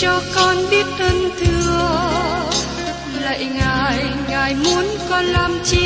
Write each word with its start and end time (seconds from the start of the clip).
cho 0.00 0.20
con 0.34 0.56
biết 0.70 0.86
ơn 0.98 1.30
thưa. 1.40 2.00
Lạy 3.20 3.44
ngài 3.54 4.04
ngài 4.28 4.54
muốn 4.54 4.84
con 5.10 5.24
làm 5.24 5.58
chi 5.64 5.85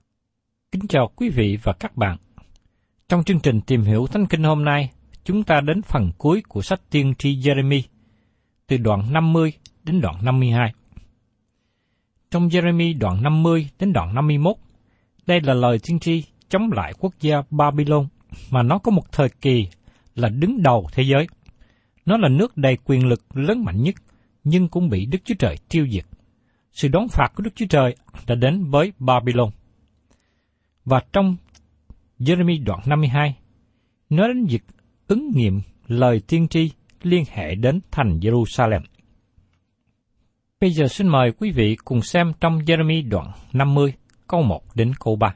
Kính 0.71 0.87
chào 0.87 1.11
quý 1.15 1.29
vị 1.29 1.57
và 1.63 1.73
các 1.73 1.97
bạn. 1.97 2.17
Trong 3.09 3.23
chương 3.23 3.39
trình 3.39 3.61
tìm 3.61 3.81
hiểu 3.81 4.07
Thánh 4.07 4.25
Kinh 4.25 4.43
hôm 4.43 4.65
nay, 4.65 4.91
chúng 5.23 5.43
ta 5.43 5.61
đến 5.61 5.81
phần 5.81 6.11
cuối 6.17 6.43
của 6.47 6.61
sách 6.61 6.81
tiên 6.89 7.13
tri 7.17 7.35
Jeremy, 7.35 7.81
từ 8.67 8.77
đoạn 8.77 9.13
50 9.13 9.53
đến 9.83 10.01
đoạn 10.01 10.25
52. 10.25 10.73
Trong 12.31 12.47
Jeremy 12.47 12.99
đoạn 12.99 13.23
50 13.23 13.69
đến 13.79 13.93
đoạn 13.93 14.15
51, 14.15 14.55
đây 15.27 15.41
là 15.41 15.53
lời 15.53 15.79
tiên 15.83 15.99
tri 15.99 16.23
chống 16.49 16.71
lại 16.71 16.93
quốc 16.99 17.13
gia 17.21 17.41
Babylon 17.49 18.07
mà 18.51 18.63
nó 18.63 18.77
có 18.77 18.91
một 18.91 19.11
thời 19.11 19.29
kỳ 19.29 19.67
là 20.15 20.29
đứng 20.29 20.63
đầu 20.63 20.87
thế 20.91 21.03
giới. 21.03 21.27
Nó 22.05 22.17
là 22.17 22.29
nước 22.29 22.57
đầy 22.57 22.77
quyền 22.85 23.07
lực 23.07 23.37
lớn 23.37 23.63
mạnh 23.65 23.83
nhất, 23.83 23.95
nhưng 24.43 24.67
cũng 24.67 24.89
bị 24.89 25.05
Đức 25.05 25.19
Chúa 25.25 25.35
Trời 25.39 25.55
tiêu 25.69 25.87
diệt. 25.91 26.05
Sự 26.71 26.87
đón 26.87 27.07
phạt 27.07 27.31
của 27.35 27.43
Đức 27.43 27.51
Chúa 27.55 27.67
Trời 27.69 27.95
đã 28.27 28.35
đến 28.35 28.63
với 28.63 28.93
Babylon. 28.99 29.49
Và 30.85 31.01
trong 31.13 31.35
Jeremy 32.19 32.63
đoạn 32.63 32.79
52, 32.85 33.37
nói 34.09 34.27
đến 34.27 34.45
việc 34.45 34.63
ứng 35.07 35.31
nghiệm 35.35 35.61
lời 35.87 36.21
tiên 36.27 36.47
tri 36.47 36.71
liên 37.03 37.23
hệ 37.31 37.55
đến 37.55 37.79
thành 37.91 38.19
Jerusalem. 38.19 38.81
Bây 40.61 40.71
giờ 40.71 40.87
xin 40.87 41.07
mời 41.07 41.31
quý 41.31 41.51
vị 41.51 41.75
cùng 41.85 42.01
xem 42.01 42.33
trong 42.39 42.59
Jeremy 42.59 43.09
đoạn 43.09 43.31
50, 43.53 43.93
câu 44.27 44.41
1 44.41 44.75
đến 44.75 44.93
câu 44.99 45.15
3. 45.15 45.35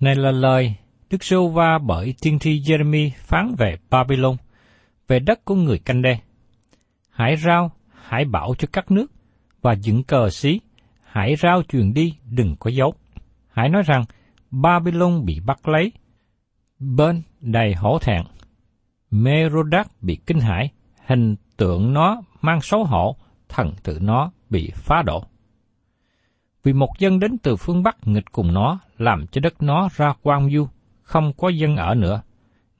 Này 0.00 0.14
là 0.14 0.30
lời 0.30 0.74
Đức 1.10 1.24
Sô 1.24 1.48
Va 1.48 1.78
bởi 1.78 2.14
tiên 2.22 2.38
tri 2.38 2.60
Jeremy 2.60 3.10
phán 3.16 3.54
về 3.58 3.76
Babylon, 3.90 4.36
về 5.08 5.18
đất 5.18 5.44
của 5.44 5.54
người 5.54 5.78
canh 5.78 6.02
đe. 6.02 6.18
Hãy 7.10 7.36
rao, 7.36 7.72
hãy 8.02 8.24
bảo 8.24 8.54
cho 8.58 8.68
các 8.72 8.90
nước, 8.90 9.12
và 9.62 9.72
dựng 9.72 10.02
cờ 10.02 10.30
xí, 10.30 10.60
hãy 11.02 11.36
rao 11.36 11.62
truyền 11.62 11.94
đi, 11.94 12.14
đừng 12.30 12.56
có 12.60 12.70
dấu. 12.70 12.94
Hãy 13.52 13.68
nói 13.68 13.82
rằng, 13.82 14.04
Babylon 14.50 15.24
bị 15.24 15.40
bắt 15.40 15.68
lấy, 15.68 15.92
bên 16.78 17.22
đầy 17.40 17.74
hổ 17.74 17.98
thẹn. 17.98 18.22
Merodach 19.10 20.02
bị 20.02 20.18
kinh 20.26 20.40
hãi, 20.40 20.70
hình 21.06 21.36
tượng 21.56 21.92
nó 21.92 22.22
mang 22.40 22.60
xấu 22.60 22.84
hổ, 22.84 23.16
thần 23.48 23.72
tự 23.82 23.98
nó 24.00 24.32
bị 24.50 24.70
phá 24.74 25.02
đổ. 25.02 25.24
Vì 26.62 26.72
một 26.72 26.98
dân 26.98 27.18
đến 27.18 27.38
từ 27.38 27.56
phương 27.56 27.82
Bắc 27.82 27.96
nghịch 28.06 28.32
cùng 28.32 28.54
nó, 28.54 28.78
làm 28.98 29.26
cho 29.26 29.40
đất 29.40 29.62
nó 29.62 29.88
ra 29.96 30.12
quang 30.22 30.50
du, 30.50 30.68
không 31.02 31.32
có 31.32 31.48
dân 31.48 31.76
ở 31.76 31.94
nữa. 31.94 32.22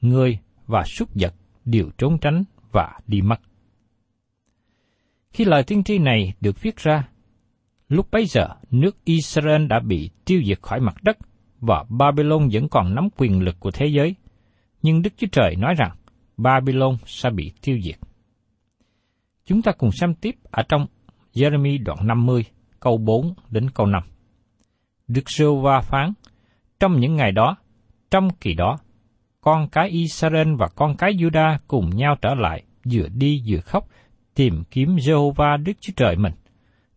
Người 0.01 0.39
và 0.67 0.85
súc 0.85 1.09
vật 1.15 1.35
đều 1.65 1.91
trốn 1.99 2.19
tránh 2.19 2.45
và 2.73 2.99
đi 3.07 3.23
mất. 3.23 3.41
Khi 5.31 5.45
lời 5.45 5.65
tiên 5.65 5.85
tri 5.85 5.99
này 5.99 6.35
được 6.41 6.63
viết 6.63 6.77
ra, 6.77 7.09
lúc 7.93 8.11
bấy 8.11 8.27
giờ 8.27 8.49
nước 8.71 9.05
Israel 9.05 9.67
đã 9.67 9.81
bị 9.81 10.11
tiêu 10.25 10.43
diệt 10.47 10.59
khỏi 10.63 10.81
mặt 10.81 10.95
đất 11.03 11.19
và 11.61 11.85
Babylon 11.89 12.49
vẫn 12.53 12.69
còn 12.69 12.95
nắm 12.95 13.09
quyền 13.17 13.43
lực 13.43 13.61
của 13.61 13.71
thế 13.71 13.87
giới. 13.87 14.15
Nhưng 14.83 15.03
Đức 15.03 15.11
Chúa 15.17 15.27
Trời 15.33 15.57
nói 15.57 15.75
rằng 15.79 15.91
Babylon 16.37 16.97
sẽ 17.07 17.31
bị 17.31 17.53
tiêu 17.63 17.79
diệt. 17.85 17.97
Chúng 19.47 19.63
ta 19.63 19.73
cùng 19.73 19.93
xem 19.93 20.15
tiếp 20.15 20.35
ở 20.51 20.63
trong 20.69 20.87
Jeremy 21.35 21.85
đoạn 21.85 22.07
50, 22.07 22.45
câu 22.81 22.99
4 22.99 23.35
đến 23.51 23.71
câu 23.71 23.87
5. 23.87 24.03
Đức 25.09 25.31
Sô 25.31 25.61
Va 25.61 25.81
phán, 25.81 26.13
trong 26.81 27.01
những 27.01 27.17
ngày 27.17 27.33
đó, 27.33 27.57
trong 28.11 28.31
kỳ 28.41 28.55
đó, 28.55 28.79
con 29.41 29.69
cái 29.69 29.89
Israel 29.89 30.55
và 30.59 30.69
con 30.75 30.97
cái 30.97 31.13
Juda 31.13 31.59
cùng 31.67 31.91
nhau 31.97 32.17
trở 32.23 32.35
lại, 32.35 32.63
vừa 32.93 33.09
đi 33.15 33.43
vừa 33.47 33.61
khóc, 33.61 33.89
tìm 34.35 34.63
kiếm 34.71 34.97
Jehovah 34.97 35.63
Đức 35.63 35.73
Chúa 35.81 35.93
Trời 35.97 36.17
mình. 36.17 36.33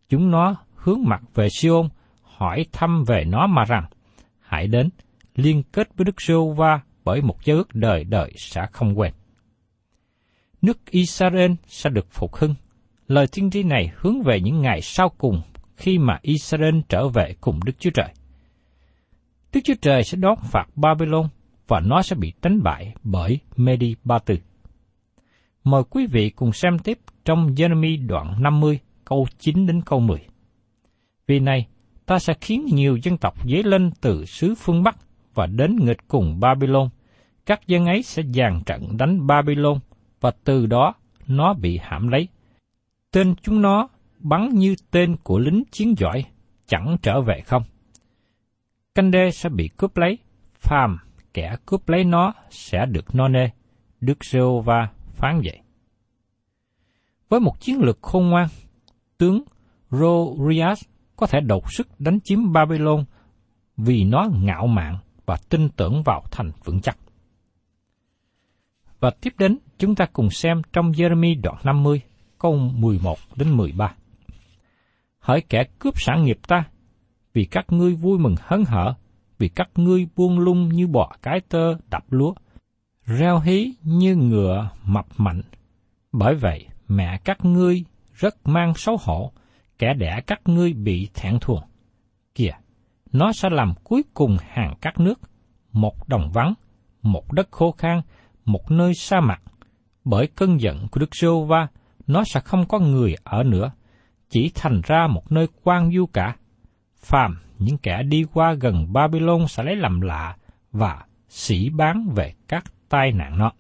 Chúng 0.10 0.32
nó 0.32 0.56
hướng 0.86 1.04
mặt 1.04 1.22
về 1.34 1.50
Siôn, 1.50 1.90
hỏi 2.22 2.66
thăm 2.72 3.04
về 3.08 3.24
nó 3.26 3.48
mà 3.48 3.64
rằng, 3.64 3.86
hãy 4.40 4.68
đến, 4.68 4.90
liên 5.36 5.64
kết 5.64 5.90
với 5.98 6.06
Đức 6.06 6.16
Jehovah 6.16 6.80
bởi 7.04 7.22
một 7.22 7.46
giao 7.46 7.58
ước 7.58 7.76
đời 7.76 8.04
đời 8.04 8.32
sẽ 8.38 8.62
không 8.72 9.00
quên. 9.00 9.14
Nước 10.62 10.86
Israel 10.86 11.52
sẽ 11.68 11.90
được 11.90 12.08
phục 12.12 12.36
hưng. 12.36 12.56
Lời 13.08 13.28
tiên 13.32 13.50
tri 13.50 13.64
này 13.64 13.92
hướng 13.96 14.24
về 14.24 14.40
những 14.42 14.62
ngày 14.62 14.82
sau 14.82 15.10
cùng 15.18 15.42
khi 15.76 15.98
mà 15.98 16.20
Israel 16.22 16.80
trở 16.90 17.08
về 17.08 17.36
cùng 17.42 17.60
Đức 17.66 17.74
Chúa 17.80 17.90
Trời. 17.94 18.10
Đức 19.54 19.60
Chúa 19.64 19.74
Trời 19.82 20.04
sẽ 20.04 20.18
đón 20.18 20.38
phạt 20.44 20.66
Babylon 20.76 21.28
và 21.68 21.80
nó 21.80 22.02
sẽ 22.02 22.16
bị 22.16 22.34
đánh 22.42 22.64
bại 22.64 22.94
bởi 23.04 23.40
Medi 23.56 23.96
Ba 24.04 24.20
Tư. 24.20 24.36
Mời 25.64 25.84
quý 25.90 26.08
vị 26.12 26.30
cùng 26.30 26.52
xem 26.52 26.80
tiếp 26.80 27.00
trong 27.26 27.48
Jeremy 27.48 28.08
đoạn 28.08 28.44
50 28.44 28.80
câu 29.06 29.28
9 29.40 29.66
đến 29.66 29.82
câu 29.86 30.00
10. 30.00 30.20
Vì 31.28 31.40
này, 31.40 31.68
ta 32.06 32.20
sẽ 32.20 32.34
khiến 32.42 32.66
nhiều 32.72 32.98
dân 33.04 33.18
tộc 33.18 33.48
dấy 33.50 33.64
lên 33.64 33.92
từ 34.02 34.26
xứ 34.26 34.56
phương 34.56 34.84
Bắc 34.84 34.98
và 35.34 35.46
đến 35.48 35.76
nghịch 35.76 36.08
cùng 36.08 36.40
Babylon. 36.40 36.90
Các 37.46 37.68
dân 37.68 37.86
ấy 37.86 38.04
sẽ 38.04 38.24
dàn 38.34 38.62
trận 38.66 38.98
đánh 38.98 39.28
Babylon 39.28 39.80
và 40.22 40.32
từ 40.44 40.66
đó 40.66 40.94
nó 41.28 41.54
bị 41.54 41.80
hãm 41.82 42.08
lấy. 42.08 42.28
Tên 43.12 43.36
chúng 43.42 43.62
nó 43.62 43.88
bắn 44.20 44.50
như 44.50 44.76
tên 44.92 45.16
của 45.24 45.40
lính 45.40 45.64
chiến 45.72 45.94
giỏi, 45.98 46.26
chẳng 46.68 46.98
trở 47.02 47.22
về 47.22 47.42
không. 47.46 47.64
Canh 48.96 49.12
đê 49.12 49.32
sẽ 49.32 49.50
bị 49.50 49.70
cướp 49.78 49.98
lấy 49.98 50.18
phàm 50.60 50.98
kẻ 51.34 51.56
cướp 51.66 51.90
lấy 51.90 52.04
nó 52.04 52.34
sẽ 52.50 52.86
được 52.86 53.16
no 53.16 53.28
nê. 53.28 53.50
Đức 54.02 54.26
giê 54.26 54.40
va 54.66 54.90
phán 55.14 55.42
vậy. 55.44 55.60
Với 57.30 57.40
một 57.40 57.60
chiến 57.60 57.80
lược 57.80 58.02
khôn 58.02 58.30
ngoan, 58.30 58.48
tướng 59.18 59.44
Rorias 59.92 60.84
có 61.16 61.28
thể 61.28 61.40
đột 61.40 61.74
sức 61.74 61.88
đánh 62.00 62.20
chiếm 62.24 62.54
Babylon 62.54 63.06
vì 63.78 64.04
nó 64.04 64.28
ngạo 64.42 64.68
mạn 64.68 64.98
và 65.26 65.38
tin 65.50 65.70
tưởng 65.70 66.04
vào 66.04 66.24
thành 66.32 66.52
vững 66.64 66.82
chắc. 66.82 66.98
Và 69.00 69.12
tiếp 69.22 69.34
đến, 69.38 69.58
chúng 69.78 69.96
ta 69.96 70.06
cùng 70.14 70.30
xem 70.30 70.62
trong 70.74 70.92
Jeremy 70.92 71.42
đoạn 71.42 71.56
50, 71.64 72.02
câu 72.40 72.56
11 72.58 73.18
đến 73.36 73.58
13. 73.58 73.96
Hỡi 75.20 75.42
kẻ 75.42 75.64
cướp 75.80 75.94
sản 75.98 76.24
nghiệp 76.24 76.40
ta, 76.48 76.64
vì 77.34 77.46
các 77.46 77.66
ngươi 77.70 77.96
vui 77.96 78.20
mừng 78.20 78.36
hớn 78.42 78.64
hở, 78.68 78.94
vì 79.38 79.48
các 79.48 79.70
ngươi 79.76 80.08
buông 80.16 80.40
lung 80.40 80.70
như 80.70 80.88
bò 80.88 81.12
cái 81.22 81.40
tơ 81.50 81.76
đập 81.90 82.04
lúa, 82.10 82.34
reo 83.06 83.40
hí 83.40 83.74
như 83.84 84.16
ngựa 84.16 84.70
mập 84.84 85.06
mạnh. 85.18 85.42
Bởi 86.12 86.36
vậy, 86.36 86.68
mẹ 86.88 87.18
các 87.24 87.46
ngươi 87.46 87.84
rất 88.14 88.48
mang 88.48 88.74
xấu 88.74 88.98
hổ, 89.02 89.32
kẻ 89.80 89.94
đẻ 89.94 90.22
các 90.28 90.42
ngươi 90.46 90.74
bị 90.74 91.10
thẹn 91.14 91.38
thuồng. 91.42 91.62
Kìa, 92.36 92.52
nó 93.12 93.32
sẽ 93.32 93.50
làm 93.50 93.74
cuối 93.84 94.04
cùng 94.14 94.38
hàng 94.50 94.74
các 94.82 95.00
nước, 95.00 95.20
một 95.72 96.08
đồng 96.08 96.32
vắng, 96.34 96.54
một 97.02 97.32
đất 97.32 97.52
khô 97.52 97.72
khan, 97.72 98.02
một 98.46 98.72
nơi 98.72 98.94
sa 98.94 99.20
mạc. 99.20 99.42
Bởi 100.04 100.28
cơn 100.28 100.62
giận 100.62 100.88
của 100.92 101.00
Đức 101.00 101.16
Sô 101.16 101.46
Va, 101.46 101.68
nó 102.08 102.24
sẽ 102.24 102.40
không 102.40 102.68
có 102.68 102.80
người 102.80 103.16
ở 103.24 103.44
nữa, 103.44 103.72
chỉ 104.30 104.52
thành 104.56 104.82
ra 104.84 105.08
một 105.08 105.32
nơi 105.32 105.48
quan 105.64 105.92
du 105.92 106.06
cả. 106.06 106.36
Phàm, 107.00 107.38
những 107.60 107.78
kẻ 107.78 108.04
đi 108.04 108.24
qua 108.34 108.54
gần 108.54 108.94
Babylon 108.94 109.48
sẽ 109.48 109.64
lấy 109.64 109.76
làm 109.76 110.02
lạ 110.02 110.38
và 110.72 111.06
sĩ 111.30 111.70
bán 111.70 112.10
về 112.16 112.34
các 112.48 112.64
tai 112.90 113.12
nạn 113.12 113.38
nó. 113.38 113.52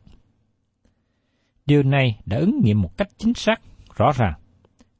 Điều 1.65 1.83
này 1.83 2.19
đã 2.25 2.37
ứng 2.37 2.59
nghiệm 2.63 2.81
một 2.81 2.97
cách 2.97 3.07
chính 3.17 3.33
xác, 3.33 3.61
rõ 3.95 4.11
ràng. 4.15 4.33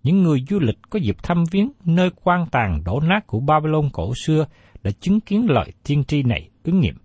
Những 0.06 0.24
người 0.24 0.46
du 0.50 0.60
lịch 0.60 0.78
có 0.90 1.00
dịp 1.00 1.24
thăm 1.24 1.44
viếng 1.52 1.72
nơi 1.86 2.10
quan 2.24 2.46
tàn 2.52 2.84
đổ 2.86 3.00
nát 3.00 3.28
của 3.28 3.40
Babylon 3.40 3.90
cổ 3.94 4.14
xưa 4.16 4.46
đã 4.84 4.92
chứng 5.00 5.20
kiến 5.20 5.46
lời 5.50 5.72
tiên 5.84 6.04
tri 6.04 6.24
này 6.24 6.50
ứng 6.64 6.80
nghiệm. 6.80 6.96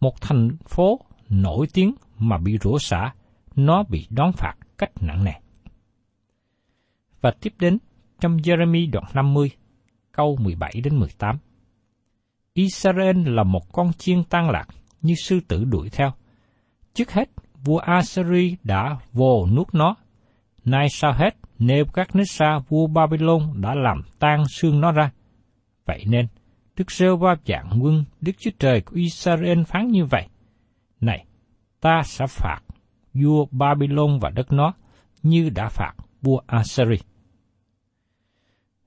Một 0.00 0.20
thành 0.20 0.56
phố 0.66 1.00
nổi 1.28 1.66
tiếng 1.74 1.94
mà 2.18 2.38
bị 2.38 2.58
rủa 2.62 2.78
xả, 2.78 3.14
nó 3.56 3.82
bị 3.82 4.06
đón 4.10 4.32
phạt 4.32 4.54
cách 4.78 4.90
nặng 5.00 5.24
nề. 5.24 5.32
Và 7.20 7.30
tiếp 7.40 7.54
đến, 7.58 7.78
trong 8.20 8.36
Jeremy 8.36 8.90
đoạn 8.90 9.04
50, 9.14 9.50
câu 10.12 10.36
17 10.40 10.72
đến 10.84 10.98
18. 10.98 11.38
Israel 12.52 13.28
là 13.28 13.42
một 13.42 13.72
con 13.72 13.92
chiên 13.92 14.24
tan 14.24 14.50
lạc 14.50 14.66
như 15.02 15.14
sư 15.14 15.40
tử 15.48 15.64
đuổi 15.64 15.88
theo. 15.92 16.12
Trước 16.94 17.12
hết, 17.12 17.30
vua 17.64 17.78
Assyri 17.78 18.56
đã 18.64 18.98
vô 19.12 19.46
nuốt 19.46 19.74
nó. 19.74 19.96
Nay 20.64 20.88
sao 20.88 21.12
hết, 21.12 21.36
nêu 21.58 21.84
các 21.84 22.16
nước 22.16 22.24
xa 22.26 22.58
vua 22.68 22.86
Babylon 22.86 23.60
đã 23.60 23.74
làm 23.74 24.02
tan 24.18 24.44
xương 24.48 24.80
nó 24.80 24.92
ra. 24.92 25.10
Vậy 25.86 26.04
nên, 26.06 26.26
Đức 26.76 26.90
Sêu 26.90 27.16
Va 27.16 27.36
dạng 27.46 27.70
quân 27.80 28.04
Đức 28.20 28.32
Chúa 28.38 28.50
Trời 28.58 28.80
của 28.80 28.96
Israel 28.96 29.62
phán 29.62 29.88
như 29.88 30.04
vậy. 30.04 30.26
Này, 31.00 31.24
ta 31.80 32.02
sẽ 32.04 32.26
phạt 32.28 32.60
vua 33.14 33.46
Babylon 33.50 34.18
và 34.20 34.30
đất 34.30 34.52
nó 34.52 34.72
như 35.22 35.50
đã 35.50 35.68
phạt 35.68 35.92
vua 36.22 36.40
Assyri. 36.46 36.96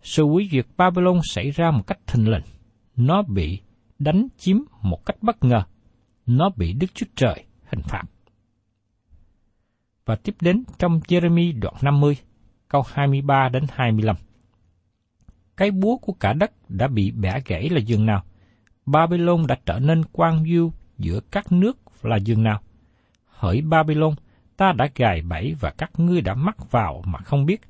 Sự 0.01 0.23
quý 0.23 0.49
diệt 0.51 0.65
Babylon 0.77 1.19
xảy 1.23 1.51
ra 1.51 1.71
một 1.71 1.87
cách 1.87 1.99
thình 2.07 2.29
lình. 2.29 2.43
Nó 2.95 3.21
bị 3.21 3.59
đánh 3.99 4.27
chiếm 4.37 4.57
một 4.81 5.05
cách 5.05 5.17
bất 5.21 5.43
ngờ. 5.43 5.63
Nó 6.25 6.49
bị 6.57 6.73
Đức 6.73 6.87
Chúa 6.93 7.05
Trời 7.15 7.43
hình 7.65 7.81
phạt. 7.83 8.03
Và 10.05 10.15
tiếp 10.15 10.35
đến 10.41 10.63
trong 10.79 10.99
Jeremy 10.99 11.59
đoạn 11.59 11.75
50, 11.81 12.17
câu 12.67 12.83
23 12.93 13.49
đến 13.49 13.65
25. 13.71 14.15
Cái 15.57 15.71
búa 15.71 15.97
của 15.97 16.13
cả 16.13 16.33
đất 16.33 16.51
đã 16.69 16.87
bị 16.87 17.11
bẻ 17.11 17.41
gãy 17.45 17.69
là 17.69 17.79
dường 17.79 18.05
nào? 18.05 18.23
Babylon 18.85 19.47
đã 19.47 19.57
trở 19.65 19.79
nên 19.79 20.03
quan 20.11 20.45
du 20.45 20.71
giữa 20.97 21.19
các 21.31 21.51
nước 21.51 21.77
là 22.05 22.17
dường 22.17 22.43
nào? 22.43 22.61
Hỡi 23.25 23.61
Babylon, 23.61 24.15
ta 24.57 24.73
đã 24.77 24.89
gài 24.95 25.21
bẫy 25.21 25.55
và 25.59 25.71
các 25.77 25.91
ngươi 25.97 26.21
đã 26.21 26.35
mắc 26.35 26.71
vào 26.71 27.01
mà 27.05 27.19
không 27.19 27.45
biết. 27.45 27.61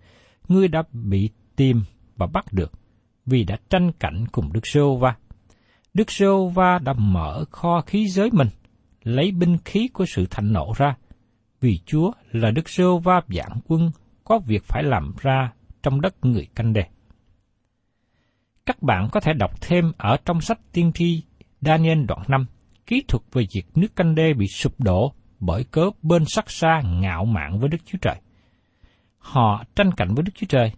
Ngươi 0.47 0.68
đã 0.68 0.83
bị 0.91 1.30
tìm 1.56 1.83
và 2.15 2.27
bắt 2.27 2.45
được, 2.51 2.71
vì 3.25 3.44
đã 3.44 3.57
tranh 3.69 3.91
cạnh 4.00 4.25
cùng 4.31 4.53
Đức 4.53 4.68
Sô 4.68 4.95
Va. 4.95 5.15
Đức 5.94 6.12
Sô 6.12 6.47
Va 6.47 6.80
đã 6.80 6.94
mở 6.94 7.45
kho 7.51 7.81
khí 7.81 8.07
giới 8.07 8.30
mình, 8.31 8.47
lấy 9.03 9.31
binh 9.31 9.57
khí 9.65 9.88
của 9.88 10.06
sự 10.06 10.25
thạnh 10.25 10.53
nộ 10.53 10.74
ra, 10.77 10.95
vì 11.63 11.80
Chúa 11.86 12.12
là 12.31 12.51
Đức 12.51 12.69
Sơ 12.69 12.98
Va 12.98 13.21
Giảng 13.27 13.60
quân 13.68 13.92
có 14.24 14.39
việc 14.39 14.63
phải 14.63 14.83
làm 14.83 15.13
ra 15.21 15.54
trong 15.83 16.01
đất 16.01 16.25
người 16.25 16.48
canh 16.56 16.74
đề. 16.74 16.86
Các 18.65 18.81
bạn 18.81 19.10
có 19.12 19.19
thể 19.19 19.33
đọc 19.33 19.62
thêm 19.62 19.92
ở 19.98 20.18
trong 20.25 20.42
sách 20.42 20.60
tiên 20.71 20.92
tri 20.94 21.24
Daniel 21.62 22.06
đoạn 22.06 22.21
5, 22.27 22.45
kỹ 22.86 23.04
thuật 23.07 23.24
về 23.31 23.45
việc 23.56 23.65
nước 23.75 23.95
canh 23.95 24.15
đê 24.15 24.33
bị 24.33 24.48
sụp 24.48 24.80
đổ 24.80 25.13
bởi 25.39 25.63
cớ 25.63 25.89
bên 26.01 26.24
sắc 26.27 26.51
xa 26.51 26.81
ngạo 26.81 27.25
mạn 27.25 27.60
với 27.60 27.69
Đức 27.69 27.77
Chúa 27.86 27.98
Trời. 28.01 28.16
Họ 29.18 29.63
tranh 29.75 29.92
cạnh 29.92 30.13
với 30.16 30.24
Đức 30.24 30.31
Chúa 30.36 30.48
Trời, 30.50 30.71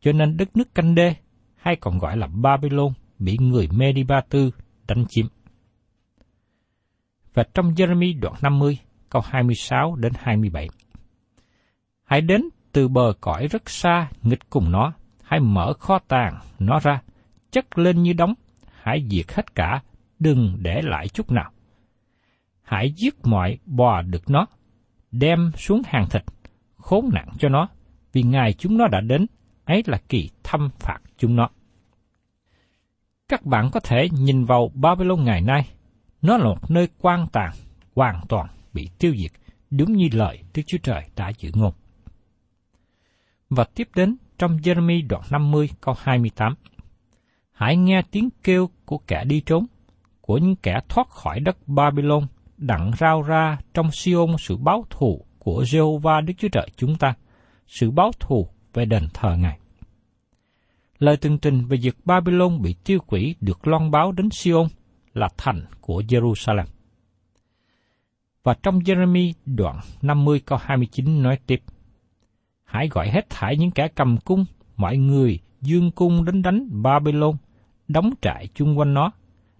cho 0.00 0.12
nên 0.12 0.36
đất 0.36 0.56
nước 0.56 0.74
canh 0.74 0.94
đê, 0.94 1.14
hay 1.56 1.76
còn 1.76 1.98
gọi 1.98 2.16
là 2.16 2.26
Babylon, 2.26 2.92
bị 3.18 3.36
người 3.40 3.68
Mediba 3.72 4.20
Tư 4.20 4.50
đánh 4.88 5.04
chiếm. 5.08 5.26
Và 7.34 7.44
trong 7.54 7.74
Jeremy 7.74 8.20
đoạn 8.20 8.34
50, 8.42 8.78
câu 9.10 9.22
26 9.26 9.96
đến 9.96 10.12
27. 10.18 10.68
Hãy 12.04 12.20
đến 12.20 12.42
từ 12.72 12.88
bờ 12.88 13.12
cõi 13.20 13.46
rất 13.50 13.70
xa 13.70 14.10
nghịch 14.22 14.50
cùng 14.50 14.72
nó, 14.72 14.92
hãy 15.22 15.40
mở 15.40 15.72
kho 15.72 15.98
tàng 15.98 16.40
nó 16.58 16.78
ra, 16.82 17.02
chất 17.50 17.78
lên 17.78 18.02
như 18.02 18.12
đóng, 18.12 18.34
hãy 18.82 19.06
diệt 19.10 19.32
hết 19.32 19.54
cả, 19.54 19.82
đừng 20.18 20.56
để 20.60 20.82
lại 20.82 21.08
chút 21.08 21.30
nào. 21.30 21.50
Hãy 22.62 22.92
giết 22.96 23.14
mọi 23.24 23.58
bò 23.66 24.02
được 24.02 24.30
nó, 24.30 24.46
đem 25.10 25.50
xuống 25.56 25.82
hàng 25.86 26.06
thịt, 26.10 26.22
khốn 26.76 27.10
nạn 27.12 27.28
cho 27.38 27.48
nó, 27.48 27.68
vì 28.12 28.22
ngày 28.22 28.52
chúng 28.52 28.78
nó 28.78 28.88
đã 28.88 29.00
đến, 29.00 29.26
ấy 29.64 29.82
là 29.86 29.98
kỳ 30.08 30.30
thăm 30.42 30.68
phạt 30.78 30.98
chúng 31.18 31.36
nó. 31.36 31.48
Các 33.28 33.46
bạn 33.46 33.70
có 33.72 33.80
thể 33.80 34.08
nhìn 34.12 34.44
vào 34.44 34.70
Babylon 34.74 35.24
ngày 35.24 35.40
nay, 35.40 35.68
nó 36.22 36.36
là 36.36 36.44
một 36.44 36.70
nơi 36.70 36.88
quan 36.98 37.26
tàn, 37.32 37.52
hoàn 37.94 38.20
toàn 38.28 38.46
bị 38.76 38.88
tiêu 38.98 39.14
diệt, 39.16 39.30
đúng 39.70 39.92
như 39.92 40.08
lời 40.12 40.42
Đức 40.54 40.62
Chúa 40.66 40.78
Trời 40.82 41.02
đã 41.16 41.32
dự 41.38 41.50
ngôn. 41.54 41.72
Và 43.50 43.64
tiếp 43.74 43.88
đến 43.94 44.16
trong 44.38 44.56
Jeremy 44.56 45.06
đoạn 45.08 45.22
50 45.30 45.68
câu 45.80 45.94
28. 45.98 46.54
Hãy 47.52 47.76
nghe 47.76 48.02
tiếng 48.10 48.28
kêu 48.42 48.70
của 48.84 48.98
kẻ 48.98 49.24
đi 49.24 49.40
trốn, 49.46 49.66
của 50.20 50.38
những 50.38 50.56
kẻ 50.56 50.80
thoát 50.88 51.08
khỏi 51.08 51.40
đất 51.40 51.56
Babylon, 51.66 52.26
đặng 52.56 52.90
rao 53.00 53.22
ra 53.22 53.58
trong 53.74 53.90
Siôn 53.92 54.36
sự 54.38 54.56
báo 54.56 54.84
thù 54.90 55.24
của 55.38 55.62
Jehovah 55.62 56.24
Đức 56.24 56.34
Chúa 56.38 56.48
Trời 56.48 56.68
chúng 56.76 56.96
ta, 56.96 57.14
sự 57.66 57.90
báo 57.90 58.10
thù 58.20 58.48
về 58.74 58.84
đền 58.84 59.08
thờ 59.14 59.36
Ngài. 59.38 59.58
Lời 60.98 61.16
tường 61.16 61.38
trình 61.38 61.64
về 61.64 61.76
việc 61.82 61.96
Babylon 62.04 62.62
bị 62.62 62.74
tiêu 62.84 62.98
quỷ 63.06 63.34
được 63.40 63.66
loan 63.66 63.90
báo 63.90 64.12
đến 64.12 64.28
Siôn 64.30 64.66
là 65.14 65.28
thành 65.36 65.64
của 65.80 66.02
Jerusalem. 66.08 66.75
Và 68.46 68.54
trong 68.62 68.78
Jeremy 68.78 69.32
đoạn 69.46 69.80
50 70.02 70.40
câu 70.40 70.58
29 70.62 71.22
nói 71.22 71.38
tiếp, 71.46 71.62
Hãy 72.64 72.88
gọi 72.88 73.10
hết 73.10 73.30
thảy 73.30 73.56
những 73.56 73.70
kẻ 73.70 73.88
cầm 73.88 74.16
cung, 74.24 74.44
mọi 74.76 74.96
người 74.96 75.38
dương 75.60 75.90
cung 75.90 76.24
đến 76.24 76.42
đánh 76.42 76.82
Babylon, 76.82 77.36
đóng 77.88 78.10
trại 78.22 78.48
chung 78.54 78.78
quanh 78.78 78.94
nó, 78.94 79.12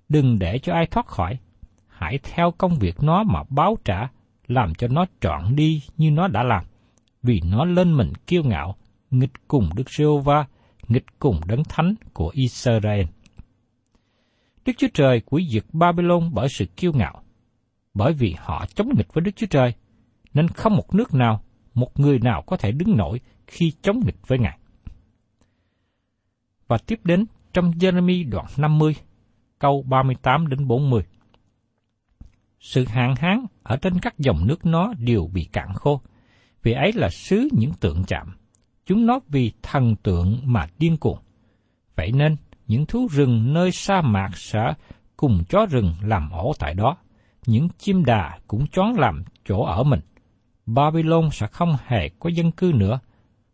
đừng 0.09 0.39
để 0.39 0.59
cho 0.59 0.75
ai 0.75 0.87
thoát 0.87 1.07
khỏi. 1.07 1.39
Hãy 1.87 2.19
theo 2.23 2.51
công 2.51 2.79
việc 2.79 3.03
nó 3.03 3.23
mà 3.23 3.43
báo 3.49 3.79
trả, 3.85 4.09
làm 4.47 4.75
cho 4.75 4.89
nó 4.89 5.07
trọn 5.21 5.57
đi 5.57 5.83
như 5.97 6.11
nó 6.11 6.29
đã 6.29 6.43
làm, 6.43 6.65
vì 7.23 7.41
nó 7.51 7.65
lên 7.65 7.97
mình 7.97 8.13
kiêu 8.27 8.43
ngạo, 8.43 8.77
nghịch 9.11 9.49
cùng 9.49 9.71
Đức 9.77 9.91
giê 9.91 10.05
va 10.25 10.47
nghịch 10.89 11.07
cùng 11.19 11.41
đấng 11.47 11.65
thánh 11.65 11.95
của 12.13 12.31
Israel. 12.35 13.07
Đức 14.65 14.73
Chúa 14.79 14.89
Trời 14.95 15.21
quỷ 15.21 15.49
diệt 15.51 15.65
Babylon 15.73 16.31
bởi 16.33 16.49
sự 16.49 16.67
kiêu 16.67 16.93
ngạo, 16.93 17.23
bởi 17.97 18.13
vì 18.13 18.35
họ 18.39 18.67
chống 18.75 18.89
nghịch 18.97 19.15
với 19.15 19.23
Đức 19.23 19.31
Chúa 19.37 19.47
Trời, 19.47 19.75
nên 20.35 20.49
không 20.49 20.77
một 20.77 20.95
nước 20.95 21.15
nào, 21.15 21.43
một 21.75 22.01
người 22.01 22.19
nào 22.19 22.43
có 22.47 22.57
thể 22.57 22.73
đứng 22.73 22.97
nổi 22.97 23.21
khi 23.47 23.73
chống 23.83 24.01
nghịch 24.07 24.27
với 24.27 24.39
Ngài. 24.39 24.59
Và 26.69 26.79
tiếp 26.87 27.01
đến 27.05 27.27
trong 27.53 27.71
Jeremy 27.71 28.31
đoạn 28.31 28.47
50, 28.57 28.97
câu 29.59 29.83
38 29.89 30.49
đến 30.49 30.67
40. 30.67 31.03
Sự 32.61 32.85
hạn 32.85 33.15
hán 33.17 33.47
ở 33.63 33.77
trên 33.77 33.99
các 33.99 34.19
dòng 34.19 34.47
nước 34.47 34.67
nó 34.67 34.95
đều 34.99 35.31
bị 35.35 35.45
cạn 35.53 35.75
khô, 35.75 36.01
vì 36.63 36.73
ấy 36.73 36.93
là 36.93 37.09
xứ 37.11 37.49
những 37.53 37.73
tượng 37.81 38.05
chạm. 38.07 38.37
Chúng 38.87 39.07
nó 39.07 39.21
vì 39.29 39.53
thần 39.63 39.97
tượng 39.97 40.41
mà 40.45 40.67
điên 40.79 40.97
cuồng. 40.97 41.19
Vậy 41.97 42.13
nên, 42.13 42.37
những 42.67 42.87
thú 42.87 43.09
rừng 43.11 43.53
nơi 43.53 43.73
sa 43.73 44.01
mạc 44.01 44.31
sẽ 44.35 44.75
cùng 45.17 45.45
chó 45.49 45.67
rừng 45.67 45.95
làm 46.03 46.31
ổ 46.31 46.53
tại 46.59 46.75
đó, 46.75 46.97
những 47.47 47.69
chim 47.79 48.05
đà 48.05 48.39
cũng 48.47 48.67
choáng 48.67 48.99
làm 48.99 49.25
chỗ 49.45 49.65
ở 49.65 49.83
mình. 49.83 50.01
Babylon 50.67 51.31
sẽ 51.33 51.47
không 51.47 51.77
hề 51.87 52.09
có 52.09 52.31
dân 52.31 52.53
cư 52.53 52.73
nữa, 52.75 52.99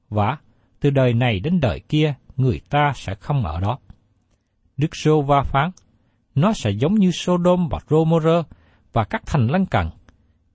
và 0.09 0.37
từ 0.81 0.91
đời 0.91 1.15
này 1.15 1.41
đến 1.41 1.61
đời 1.61 1.81
kia, 1.81 2.15
người 2.37 2.61
ta 2.71 2.93
sẽ 2.97 3.15
không 3.15 3.45
ở 3.45 3.61
đó. 3.61 3.79
Đức 4.77 4.97
Sô 4.97 5.23
Va 5.23 5.43
phán, 5.43 5.71
nó 6.35 6.53
sẽ 6.53 6.71
giống 6.71 6.95
như 6.95 7.11
Sodom 7.11 7.69
và 7.69 7.79
Gomorrah 7.89 8.47
và 8.93 9.05
các 9.05 9.23
thành 9.27 9.47
lân 9.47 9.67
cận. 9.67 9.87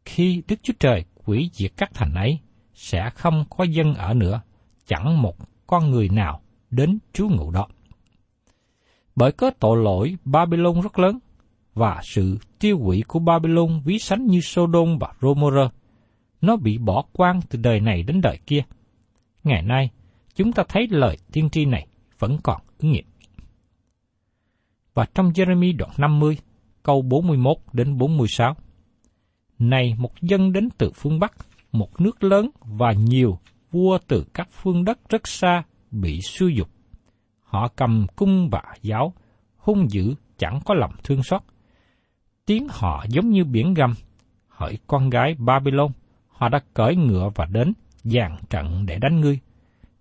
Khi 0.05 0.43
Đức 0.47 0.55
Chúa 0.63 0.73
Trời 0.79 1.05
quỷ 1.25 1.49
diệt 1.53 1.71
các 1.77 1.93
thành 1.93 2.13
ấy, 2.13 2.39
sẽ 2.73 3.09
không 3.09 3.45
có 3.49 3.63
dân 3.63 3.95
ở 3.95 4.13
nữa, 4.13 4.41
chẳng 4.85 5.21
một 5.21 5.35
con 5.67 5.91
người 5.91 6.09
nào 6.09 6.41
đến 6.69 6.99
trú 7.13 7.29
ngụ 7.29 7.51
đó. 7.51 7.67
Bởi 9.15 9.31
có 9.31 9.51
tội 9.59 9.83
lỗi 9.83 10.17
Babylon 10.25 10.81
rất 10.81 10.99
lớn, 10.99 11.19
và 11.77 12.01
sự 12.03 12.37
tiêu 12.59 12.79
hủy 12.79 13.03
của 13.07 13.19
Babylon 13.19 13.81
ví 13.85 13.99
sánh 13.99 14.25
như 14.25 14.41
Sodom 14.41 14.97
và 14.99 15.13
Gomorrah. 15.19 15.73
Nó 16.41 16.55
bị 16.55 16.77
bỏ 16.77 17.03
quang 17.13 17.39
từ 17.49 17.59
đời 17.59 17.79
này 17.79 18.03
đến 18.03 18.21
đời 18.21 18.39
kia. 18.45 18.61
Ngày 19.43 19.61
nay, 19.63 19.89
chúng 20.35 20.51
ta 20.51 20.63
thấy 20.69 20.87
lời 20.89 21.17
tiên 21.31 21.49
tri 21.49 21.65
này 21.65 21.87
vẫn 22.19 22.37
còn 22.43 22.61
ứng 22.77 22.91
nghiệm. 22.91 23.05
Và 24.93 25.05
trong 25.15 25.29
Jeremy 25.29 25.77
đoạn 25.77 25.91
50, 25.97 26.37
câu 26.83 27.01
41 27.01 27.57
đến 27.73 27.97
46. 27.97 28.55
Này 29.59 29.95
một 29.97 30.21
dân 30.21 30.51
đến 30.51 30.69
từ 30.77 30.91
phương 30.95 31.19
Bắc, 31.19 31.33
một 31.71 32.01
nước 32.01 32.23
lớn 32.23 32.49
và 32.61 32.91
nhiều 32.91 33.39
vua 33.71 33.97
từ 34.07 34.25
các 34.33 34.47
phương 34.51 34.85
đất 34.85 35.09
rất 35.09 35.27
xa 35.27 35.63
bị 35.91 36.19
suy 36.21 36.55
dục. 36.57 36.69
Họ 37.43 37.67
cầm 37.75 38.07
cung 38.15 38.49
và 38.51 38.63
giáo, 38.81 39.13
hung 39.57 39.91
dữ 39.91 40.15
chẳng 40.37 40.59
có 40.65 40.73
lòng 40.73 40.91
thương 41.03 41.23
xót. 41.23 41.41
Tiếng 42.47 42.67
họ 42.69 43.05
giống 43.09 43.29
như 43.29 43.43
biển 43.43 43.73
gầm. 43.73 43.93
Hỡi 44.47 44.77
con 44.87 45.09
gái 45.09 45.35
Babylon, 45.39 45.91
họ 46.27 46.49
đã 46.49 46.59
cởi 46.73 46.95
ngựa 46.95 47.29
và 47.35 47.45
đến 47.45 47.73
dàn 48.03 48.37
trận 48.49 48.85
để 48.85 48.97
đánh 49.01 49.21
ngươi. 49.21 49.39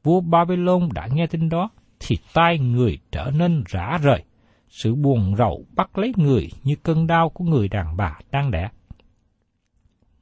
Vua 0.03 0.21
Babylon 0.21 0.88
đã 0.95 1.09
nghe 1.12 1.26
tin 1.26 1.49
đó, 1.49 1.71
thì 2.00 2.17
tai 2.35 2.59
người 2.59 2.99
trở 3.12 3.31
nên 3.35 3.65
rã 3.67 3.99
rời. 4.03 4.25
Sự 4.69 4.95
buồn 4.95 5.37
rầu 5.37 5.65
bắt 5.76 5.99
lấy 5.99 6.12
người 6.17 6.49
như 6.65 6.76
cơn 6.83 7.07
đau 7.07 7.29
của 7.29 7.45
người 7.45 7.69
đàn 7.69 7.97
bà 7.97 8.19
đang 8.31 8.50
đẻ. 8.50 8.69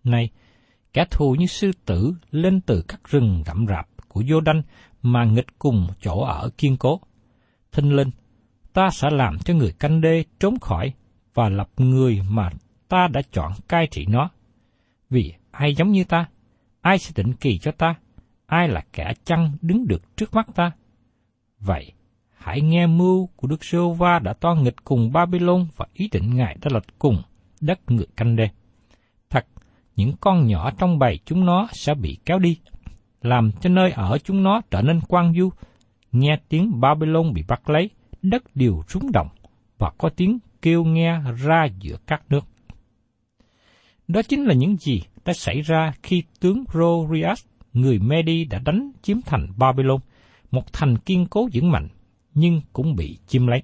Này, 0.04 0.30
kẻ 0.92 1.04
thù 1.10 1.34
như 1.38 1.46
sư 1.46 1.70
tử 1.84 2.14
lên 2.30 2.60
từ 2.60 2.84
các 2.88 3.00
rừng 3.04 3.42
rậm 3.46 3.66
rạp 3.66 3.88
của 4.08 4.22
vô 4.28 4.40
đanh 4.40 4.62
mà 5.02 5.24
nghịch 5.24 5.58
cùng 5.58 5.86
chỗ 6.00 6.24
ở 6.24 6.50
kiên 6.58 6.76
cố. 6.76 7.00
Thinh 7.72 7.96
linh, 7.96 8.10
ta 8.72 8.90
sẽ 8.90 9.10
làm 9.10 9.38
cho 9.38 9.54
người 9.54 9.72
canh 9.78 10.00
đê 10.00 10.24
trốn 10.40 10.60
khỏi 10.60 10.92
và 11.34 11.48
lập 11.48 11.68
người 11.76 12.20
mà 12.30 12.50
ta 12.88 13.08
đã 13.08 13.22
chọn 13.32 13.52
cai 13.68 13.86
trị 13.86 14.06
nó. 14.08 14.30
Vì 15.10 15.32
ai 15.50 15.74
giống 15.74 15.92
như 15.92 16.04
ta? 16.04 16.26
Ai 16.80 16.98
sẽ 16.98 17.12
định 17.16 17.34
kỳ 17.34 17.58
cho 17.58 17.70
ta? 17.70 17.94
Ai 18.46 18.68
là 18.68 18.84
kẻ 18.92 19.12
chăng 19.24 19.52
đứng 19.62 19.86
được 19.86 20.16
trước 20.16 20.34
mắt 20.34 20.46
ta? 20.54 20.70
Vậy, 21.58 21.92
hãy 22.36 22.60
nghe 22.60 22.86
mưu 22.86 23.26
của 23.36 23.48
Đức 23.48 23.64
Sô 23.64 23.92
Va 23.92 24.18
đã 24.18 24.32
to 24.32 24.54
nghịch 24.54 24.84
cùng 24.84 25.12
Babylon 25.12 25.66
và 25.76 25.86
ý 25.94 26.08
định 26.12 26.36
Ngài 26.36 26.56
đã 26.62 26.68
lật 26.72 26.84
cùng 26.98 27.22
đất 27.60 27.90
người 27.90 28.06
canh 28.16 28.36
đê. 28.36 28.48
Thật, 29.30 29.46
những 29.96 30.12
con 30.20 30.46
nhỏ 30.46 30.70
trong 30.78 30.98
bầy 30.98 31.18
chúng 31.24 31.46
nó 31.46 31.68
sẽ 31.72 31.94
bị 31.94 32.18
kéo 32.24 32.38
đi, 32.38 32.58
làm 33.22 33.52
cho 33.60 33.70
nơi 33.70 33.90
ở 33.90 34.18
chúng 34.24 34.42
nó 34.42 34.60
trở 34.70 34.82
nên 34.82 35.00
quang 35.00 35.34
du. 35.34 35.50
Nghe 36.12 36.38
tiếng 36.48 36.80
Babylon 36.80 37.32
bị 37.32 37.44
bắt 37.48 37.70
lấy, 37.70 37.90
đất 38.22 38.42
đều 38.54 38.82
rúng 38.88 39.12
động, 39.12 39.28
và 39.78 39.90
có 39.98 40.08
tiếng 40.08 40.38
kêu 40.64 40.84
nghe 40.84 41.20
ra 41.36 41.66
giữa 41.80 41.96
các 42.06 42.22
nước. 42.28 42.44
Đó 44.08 44.22
chính 44.22 44.44
là 44.44 44.54
những 44.54 44.76
gì 44.76 45.02
đã 45.24 45.32
xảy 45.32 45.60
ra 45.60 45.92
khi 46.02 46.22
tướng 46.40 46.64
Rorias, 46.72 47.44
người 47.72 47.98
Medi 47.98 48.44
đã 48.44 48.58
đánh 48.58 48.92
chiếm 49.02 49.16
thành 49.26 49.46
Babylon, 49.56 50.00
một 50.50 50.72
thành 50.72 50.98
kiên 50.98 51.26
cố 51.26 51.48
vững 51.52 51.70
mạnh, 51.70 51.88
nhưng 52.34 52.60
cũng 52.72 52.96
bị 52.96 53.18
chiếm 53.26 53.46
lấy. 53.46 53.62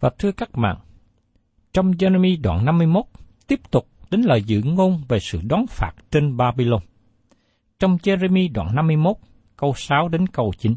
Và 0.00 0.10
thưa 0.18 0.32
các 0.32 0.50
bạn, 0.54 0.76
trong 1.72 1.90
Jeremy 1.90 2.42
đoạn 2.42 2.64
51 2.64 3.04
tiếp 3.46 3.60
tục 3.70 3.88
đến 4.10 4.20
lời 4.20 4.42
dự 4.42 4.62
ngôn 4.62 5.02
về 5.08 5.18
sự 5.20 5.40
đón 5.44 5.66
phạt 5.66 5.92
trên 6.10 6.36
Babylon. 6.36 6.82
Trong 7.78 7.96
Jeremy 7.96 8.52
đoạn 8.52 8.74
51, 8.74 9.16
câu 9.56 9.72
6 9.76 10.08
đến 10.08 10.26
câu 10.26 10.52
9. 10.58 10.74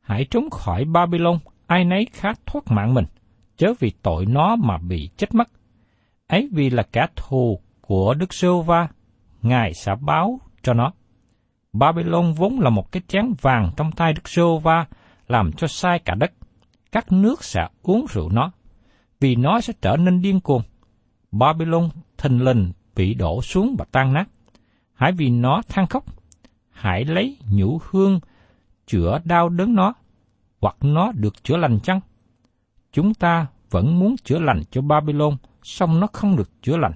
Hãy 0.00 0.26
trốn 0.30 0.50
khỏi 0.50 0.84
Babylon, 0.84 1.38
ai 1.72 1.84
nấy 1.84 2.06
khá 2.12 2.32
thoát 2.46 2.62
mạng 2.70 2.94
mình, 2.94 3.04
chớ 3.56 3.72
vì 3.78 3.92
tội 4.02 4.26
nó 4.26 4.56
mà 4.56 4.78
bị 4.78 5.10
chết 5.16 5.34
mất. 5.34 5.48
Ấy 6.26 6.48
vì 6.52 6.70
là 6.70 6.82
kẻ 6.82 7.06
thù 7.16 7.60
của 7.80 8.14
Đức 8.14 8.34
Sô 8.34 8.62
Va, 8.62 8.88
Ngài 9.42 9.74
sẽ 9.74 9.94
báo 10.00 10.40
cho 10.62 10.74
nó. 10.74 10.92
Babylon 11.72 12.32
vốn 12.32 12.60
là 12.60 12.70
một 12.70 12.92
cái 12.92 13.02
chén 13.08 13.32
vàng 13.40 13.70
trong 13.76 13.92
tay 13.92 14.12
Đức 14.12 14.28
Sô 14.28 14.58
Va, 14.58 14.86
làm 15.28 15.52
cho 15.52 15.66
sai 15.66 15.98
cả 15.98 16.14
đất. 16.14 16.32
Các 16.92 17.12
nước 17.12 17.44
sẽ 17.44 17.68
uống 17.82 18.06
rượu 18.10 18.28
nó, 18.28 18.50
vì 19.20 19.36
nó 19.36 19.60
sẽ 19.60 19.72
trở 19.82 19.96
nên 19.96 20.22
điên 20.22 20.40
cuồng. 20.40 20.62
Babylon 21.30 21.88
thình 22.18 22.44
lình 22.44 22.72
bị 22.96 23.14
đổ 23.14 23.42
xuống 23.42 23.76
và 23.78 23.84
tan 23.92 24.12
nát. 24.12 24.28
Hãy 24.94 25.12
vì 25.12 25.30
nó 25.30 25.62
than 25.68 25.86
khóc, 25.86 26.04
hãy 26.70 27.04
lấy 27.04 27.38
nhũ 27.50 27.80
hương 27.90 28.20
chữa 28.86 29.18
đau 29.24 29.48
đớn 29.48 29.74
nó, 29.74 29.94
hoặc 30.62 30.76
nó 30.80 31.12
được 31.12 31.44
chữa 31.44 31.56
lành 31.56 31.78
chăng? 31.82 32.00
Chúng 32.92 33.14
ta 33.14 33.46
vẫn 33.70 33.98
muốn 33.98 34.16
chữa 34.16 34.38
lành 34.38 34.62
cho 34.70 34.82
Babylon, 34.82 35.36
song 35.62 36.00
nó 36.00 36.06
không 36.12 36.36
được 36.36 36.50
chữa 36.62 36.76
lành. 36.76 36.92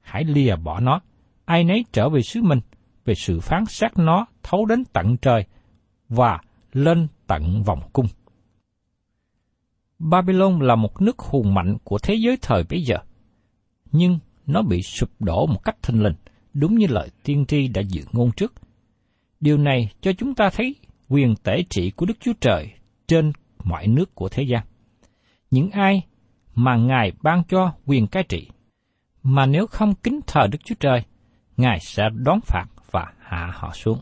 Hãy 0.00 0.24
lìa 0.24 0.56
bỏ 0.56 0.80
nó, 0.80 1.00
ai 1.44 1.64
nấy 1.64 1.84
trở 1.92 2.08
về 2.08 2.22
xứ 2.22 2.42
mình, 2.42 2.60
về 3.04 3.14
sự 3.14 3.40
phán 3.40 3.64
xét 3.66 3.98
nó 3.98 4.26
thấu 4.42 4.66
đến 4.66 4.84
tận 4.92 5.16
trời 5.16 5.44
và 6.08 6.38
lên 6.72 7.08
tận 7.26 7.62
vòng 7.62 7.80
cung. 7.92 8.06
Babylon 9.98 10.58
là 10.60 10.74
một 10.74 11.02
nước 11.02 11.18
hùng 11.18 11.54
mạnh 11.54 11.76
của 11.84 11.98
thế 11.98 12.14
giới 12.14 12.38
thời 12.42 12.64
bấy 12.70 12.82
giờ, 12.82 12.96
nhưng 13.92 14.18
nó 14.46 14.62
bị 14.62 14.82
sụp 14.82 15.10
đổ 15.18 15.46
một 15.46 15.64
cách 15.64 15.76
thình 15.82 16.02
lình, 16.02 16.14
đúng 16.54 16.74
như 16.74 16.86
lời 16.86 17.08
tiên 17.22 17.44
tri 17.48 17.68
đã 17.68 17.82
dự 17.88 18.02
ngôn 18.12 18.30
trước. 18.32 18.52
Điều 19.40 19.58
này 19.58 19.90
cho 20.00 20.12
chúng 20.12 20.34
ta 20.34 20.50
thấy 20.50 20.74
quyền 21.08 21.34
tể 21.42 21.62
trị 21.70 21.90
của 21.90 22.06
Đức 22.06 22.14
Chúa 22.20 22.32
Trời 22.40 22.72
trên 23.10 23.32
mọi 23.64 23.86
nước 23.86 24.14
của 24.14 24.28
thế 24.28 24.42
gian. 24.42 24.62
Những 25.50 25.70
ai 25.70 26.06
mà 26.54 26.76
Ngài 26.76 27.12
ban 27.22 27.42
cho 27.48 27.72
quyền 27.86 28.06
cai 28.06 28.22
trị, 28.22 28.48
mà 29.22 29.46
nếu 29.46 29.66
không 29.66 29.94
kính 29.94 30.20
thờ 30.26 30.46
Đức 30.50 30.58
Chúa 30.64 30.74
Trời, 30.80 31.02
Ngài 31.56 31.80
sẽ 31.80 32.08
đón 32.14 32.40
phạt 32.40 32.66
và 32.90 33.12
hạ 33.18 33.52
họ 33.54 33.72
xuống. 33.72 33.98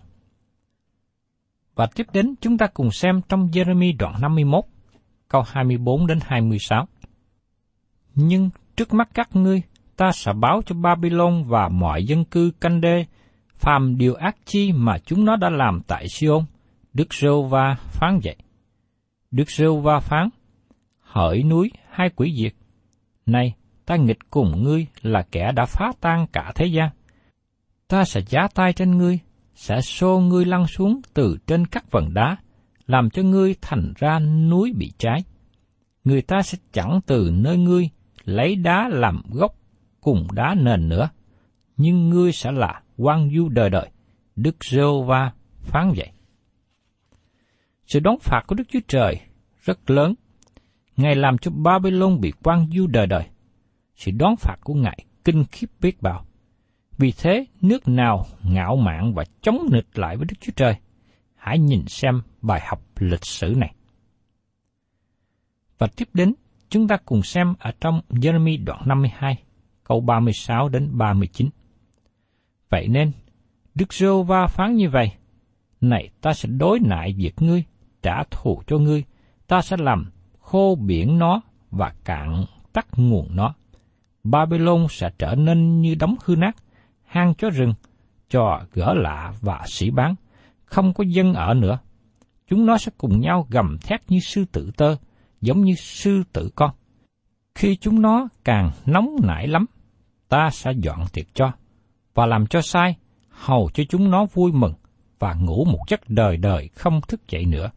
Và 1.75 1.87
tiếp 1.95 2.07
đến 2.13 2.35
chúng 2.41 2.59
ta 2.59 2.67
cùng 2.67 2.91
xem 2.91 3.21
trong 3.29 3.49
Jeremy 3.49 3.97
đoạn 3.99 4.15
51, 4.21 4.65
câu 5.29 5.43
24 5.43 6.07
đến 6.07 6.19
26. 6.23 6.87
Nhưng 8.15 8.51
trước 8.77 8.95
mắt 8.95 9.09
các 9.15 9.37
ngươi, 9.37 9.63
ta 9.97 10.13
sẽ 10.13 10.33
báo 10.33 10.63
cho 10.67 10.75
Babylon 10.75 11.45
và 11.45 11.69
mọi 11.69 12.05
dân 12.05 12.25
cư 12.25 12.51
canh 12.61 12.81
đê, 12.81 13.05
phàm 13.55 13.99
điều 13.99 14.15
ác 14.15 14.37
chi 14.45 14.73
mà 14.73 14.99
chúng 14.99 15.25
nó 15.25 15.37
đã 15.37 15.51
làm 15.51 15.81
tại 15.87 16.09
Siôn, 16.09 16.45
Đức 16.95 17.15
Rô 17.15 17.43
Va 17.43 17.77
phán 17.79 18.21
dạy 18.23 18.37
Đức 19.31 19.51
Rêu 19.51 19.81
Va 19.81 20.01
phán, 20.01 20.29
hỡi 21.01 21.43
núi 21.43 21.71
hai 21.91 22.11
quỷ 22.17 22.35
diệt, 22.37 22.55
này 23.27 23.55
ta 23.87 23.97
nghịch 23.97 24.31
cùng 24.31 24.63
ngươi 24.63 24.87
là 25.03 25.23
kẻ 25.33 25.53
đã 25.53 25.67
phá 25.67 25.93
tan 26.01 26.27
cả 26.33 26.53
thế 26.55 26.67
gian. 26.67 26.91
Ta 27.89 28.05
sẽ 28.05 28.21
giá 28.29 28.49
tay 28.55 28.73
trên 28.73 28.99
ngươi, 28.99 29.19
sẽ 29.55 29.81
xô 29.81 30.21
ngươi 30.21 30.45
lăn 30.45 30.67
xuống 30.67 31.01
từ 31.15 31.37
trên 31.47 31.67
các 31.67 31.91
vần 31.91 32.15
đá, 32.15 32.37
làm 32.87 33.11
cho 33.11 33.23
ngươi 33.23 33.55
thành 33.61 33.93
ra 33.97 34.19
núi 34.19 34.73
bị 34.77 34.93
cháy. 34.99 35.21
Người 36.05 36.23
ta 36.23 36.43
sẽ 36.43 36.59
chẳng 36.73 37.01
từ 37.07 37.31
nơi 37.35 37.57
ngươi 37.59 37.89
lấy 38.25 38.57
đá 38.57 38.89
làm 38.93 39.23
gốc 39.31 39.55
cùng 40.01 40.27
đá 40.33 40.55
nền 40.55 40.89
nữa, 40.89 41.09
nhưng 41.77 42.11
ngươi 42.11 42.33
sẽ 42.33 42.53
là 42.53 42.83
quan 42.97 43.31
du 43.37 43.49
đời 43.49 43.71
đời. 43.71 43.91
Đức 44.37 44.65
giê 44.65 44.83
va 45.07 45.33
phán 45.61 45.93
vậy. 45.97 46.11
Sự 47.89 48.01
đón 48.01 48.19
phạt 48.19 48.43
của 48.47 48.55
Đức 48.55 48.65
Chúa 48.69 48.81
Trời 48.89 49.21
rất 49.63 49.91
lớn. 49.91 50.15
Ngài 50.97 51.17
làm 51.17 51.39
cho 51.39 51.51
Babylon 51.51 52.21
bị 52.21 52.33
quan 52.43 52.67
du 52.71 52.87
đời 52.87 53.07
đời. 53.07 53.25
Sự 53.97 54.11
đón 54.11 54.37
phạt 54.37 54.57
của 54.65 54.75
Ngài 54.75 55.05
kinh 55.25 55.45
khiếp 55.53 55.67
biết 55.81 56.03
bao. 56.03 56.25
Vì 56.99 57.13
thế, 57.13 57.47
nước 57.61 57.89
nào 57.89 58.27
ngạo 58.43 58.77
mạn 58.77 59.15
và 59.15 59.25
chống 59.43 59.59
nghịch 59.73 59.99
lại 59.99 60.17
với 60.17 60.27
Đức 60.27 60.37
Chúa 60.41 60.53
Trời, 60.57 60.75
hãy 61.35 61.59
nhìn 61.59 61.85
xem 61.87 62.23
bài 62.43 62.61
học 62.67 62.83
lịch 62.99 63.25
sử 63.25 63.55
này. 63.57 63.75
Và 65.79 65.87
tiếp 65.97 66.09
đến, 66.15 66.35
chúng 66.69 66.89
ta 66.89 66.97
cùng 66.97 67.23
xem 67.23 67.55
ở 67.59 67.73
trong 67.81 68.01
Jeremy 68.09 68.65
đoạn 68.65 68.83
52, 68.87 69.43
câu 69.85 70.01
36 70.01 70.69
đến 70.69 70.91
39. 70.93 71.49
Vậy 72.71 72.89
nên, 72.89 73.13
Đức 73.75 73.93
Giô 73.93 74.23
va 74.23 74.47
phán 74.47 74.75
như 74.75 74.91
vậy, 74.91 75.13
Này 75.81 76.11
ta 76.21 76.35
sẽ 76.35 76.49
đối 76.49 76.81
nại 76.81 77.15
việc 77.19 77.35
ngươi, 77.43 77.65
trả 78.09 78.23
thù 78.31 78.63
cho 78.67 78.79
ngươi, 78.79 79.05
ta 79.47 79.63
sẽ 79.63 79.77
làm 79.81 80.11
khô 80.41 80.79
biển 80.87 81.19
nó 81.19 81.41
và 81.71 81.93
cạn 82.05 82.45
tắt 82.73 82.87
nguồn 82.97 83.37
nó. 83.37 83.55
Babylon 84.25 84.87
sẽ 84.91 85.11
trở 85.19 85.35
nên 85.35 85.81
như 85.81 85.95
đống 85.95 86.15
hư 86.25 86.37
nát, 86.37 86.57
hang 87.05 87.35
chó 87.35 87.51
rừng, 87.51 87.75
trò 88.31 88.61
gỡ 88.73 88.95
lạ 88.95 89.33
và 89.41 89.61
sĩ 89.67 89.91
bán, 89.91 90.15
không 90.65 90.93
có 90.93 91.05
dân 91.05 91.35
ở 91.35 91.55
nữa. 91.55 91.79
Chúng 92.47 92.67
nó 92.67 92.79
sẽ 92.79 92.93
cùng 92.99 93.21
nhau 93.21 93.47
gầm 93.51 93.79
thét 93.79 94.01
như 94.09 94.21
sư 94.21 94.45
tử 94.53 94.71
tơ, 94.77 94.97
giống 95.41 95.65
như 95.65 95.75
sư 95.75 96.23
tử 96.33 96.51
con. 96.55 96.71
Khi 97.55 97.77
chúng 97.77 98.03
nó 98.03 98.29
càng 98.45 98.71
nóng 98.87 99.17
nảy 99.23 99.47
lắm, 99.47 99.67
ta 100.29 100.51
sẽ 100.53 100.73
dọn 100.83 101.05
tiệc 101.13 101.35
cho, 101.35 101.53
và 102.15 102.27
làm 102.27 102.47
cho 102.47 102.61
sai, 102.63 102.97
hầu 103.29 103.71
cho 103.75 103.85
chúng 103.89 104.11
nó 104.11 104.27
vui 104.35 104.53
mừng, 104.53 104.75
và 105.19 105.35
ngủ 105.35 105.65
một 105.65 105.81
giấc 105.89 106.01
đời 106.09 106.37
đời 106.37 106.69
không 106.69 107.01
thức 107.09 107.29
dậy 107.29 107.45
nữa. 107.45 107.71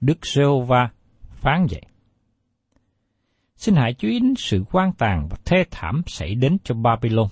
Đức 0.00 0.26
giê 0.26 0.44
va 0.66 0.90
phán 1.30 1.66
vậy. 1.70 1.82
Xin 3.56 3.74
hãy 3.74 3.94
chú 3.94 4.08
ý 4.08 4.20
đến 4.20 4.34
sự 4.38 4.64
quan 4.70 4.92
tàn 4.92 5.28
và 5.30 5.36
thê 5.44 5.64
thảm 5.70 6.02
xảy 6.06 6.34
đến 6.34 6.58
cho 6.64 6.74
Babylon. 6.74 7.28